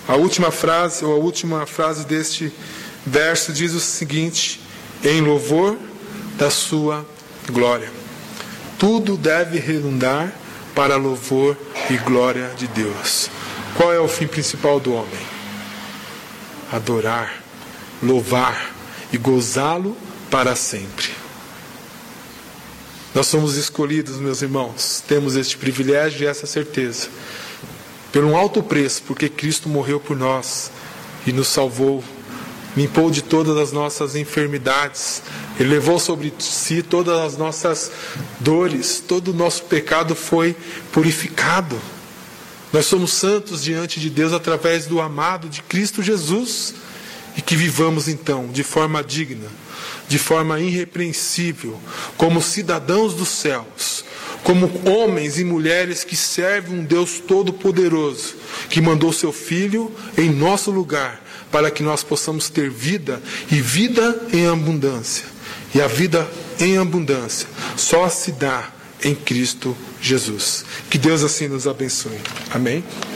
A 0.06 0.16
última 0.16 0.50
frase, 0.50 1.04
ou 1.04 1.14
a 1.14 1.16
última 1.16 1.64
frase 1.66 2.04
deste 2.04 2.52
verso 3.06 3.52
diz 3.52 3.72
o 3.72 3.80
seguinte: 3.80 4.60
em 5.02 5.20
louvor 5.20 5.78
da 6.36 6.50
sua 6.50 7.06
glória. 7.50 7.90
Tudo 8.78 9.16
deve 9.16 9.58
redundar 9.58 10.32
para 10.74 10.96
louvor 10.96 11.56
e 11.88 11.96
glória 11.98 12.50
de 12.56 12.66
Deus. 12.66 13.30
Qual 13.76 13.92
é 13.92 14.00
o 14.00 14.08
fim 14.08 14.26
principal 14.26 14.80
do 14.80 14.92
homem? 14.92 15.34
Adorar, 16.72 17.43
louvar 18.02 18.74
e 19.12 19.16
gozá-lo 19.16 19.96
para 20.30 20.56
sempre. 20.56 21.10
Nós 23.14 23.26
somos 23.26 23.56
escolhidos, 23.56 24.16
meus 24.16 24.42
irmãos, 24.42 25.02
temos 25.06 25.36
este 25.36 25.56
privilégio 25.56 26.24
e 26.24 26.26
essa 26.26 26.46
certeza, 26.46 27.08
por 28.12 28.24
um 28.24 28.36
alto 28.36 28.62
preço, 28.62 29.02
porque 29.06 29.28
Cristo 29.28 29.68
morreu 29.68 30.00
por 30.00 30.16
nós 30.16 30.70
e 31.26 31.32
nos 31.32 31.48
salvou 31.48 32.02
limpou 32.76 33.10
de 33.10 33.22
todas 33.22 33.56
as 33.56 33.72
nossas 33.72 34.16
enfermidades, 34.16 35.22
Ele 35.58 35.70
levou 35.70 35.98
sobre 35.98 36.32
si 36.38 36.82
todas 36.82 37.18
as 37.20 37.36
nossas 37.36 37.90
dores, 38.40 39.02
todo 39.06 39.28
o 39.28 39.34
nosso 39.34 39.64
pecado 39.64 40.14
foi 40.14 40.56
purificado. 40.92 41.80
Nós 42.72 42.86
somos 42.86 43.12
santos 43.12 43.62
diante 43.62 44.00
de 44.00 44.10
Deus 44.10 44.32
através 44.32 44.86
do 44.86 45.00
amado 45.00 45.48
de 45.48 45.62
Cristo 45.62 46.02
Jesus 46.02 46.74
e 47.36 47.42
que 47.42 47.56
vivamos 47.56 48.08
então 48.08 48.48
de 48.48 48.62
forma 48.62 49.02
digna, 49.02 49.48
de 50.08 50.18
forma 50.18 50.60
irrepreensível, 50.60 51.80
como 52.16 52.42
cidadãos 52.42 53.14
dos 53.14 53.28
céus, 53.28 54.04
como 54.42 54.70
homens 54.88 55.38
e 55.38 55.44
mulheres 55.44 56.04
que 56.04 56.16
servem 56.16 56.80
um 56.80 56.84
Deus 56.84 57.18
todo-poderoso, 57.18 58.36
que 58.68 58.80
mandou 58.80 59.12
seu 59.12 59.32
Filho 59.32 59.90
em 60.16 60.30
nosso 60.30 60.70
lugar 60.70 61.22
para 61.50 61.70
que 61.70 61.82
nós 61.82 62.02
possamos 62.02 62.50
ter 62.50 62.68
vida 62.68 63.22
e 63.50 63.60
vida 63.60 64.26
em 64.32 64.46
abundância. 64.46 65.24
E 65.74 65.80
a 65.80 65.86
vida 65.86 66.28
em 66.58 66.78
abundância 66.78 67.48
só 67.76 68.08
se 68.08 68.32
dá 68.32 68.70
em 69.02 69.14
Cristo 69.14 69.76
Jesus. 70.00 70.64
Que 70.90 70.98
Deus 70.98 71.22
assim 71.22 71.48
nos 71.48 71.66
abençoe. 71.66 72.18
Amém? 72.50 72.82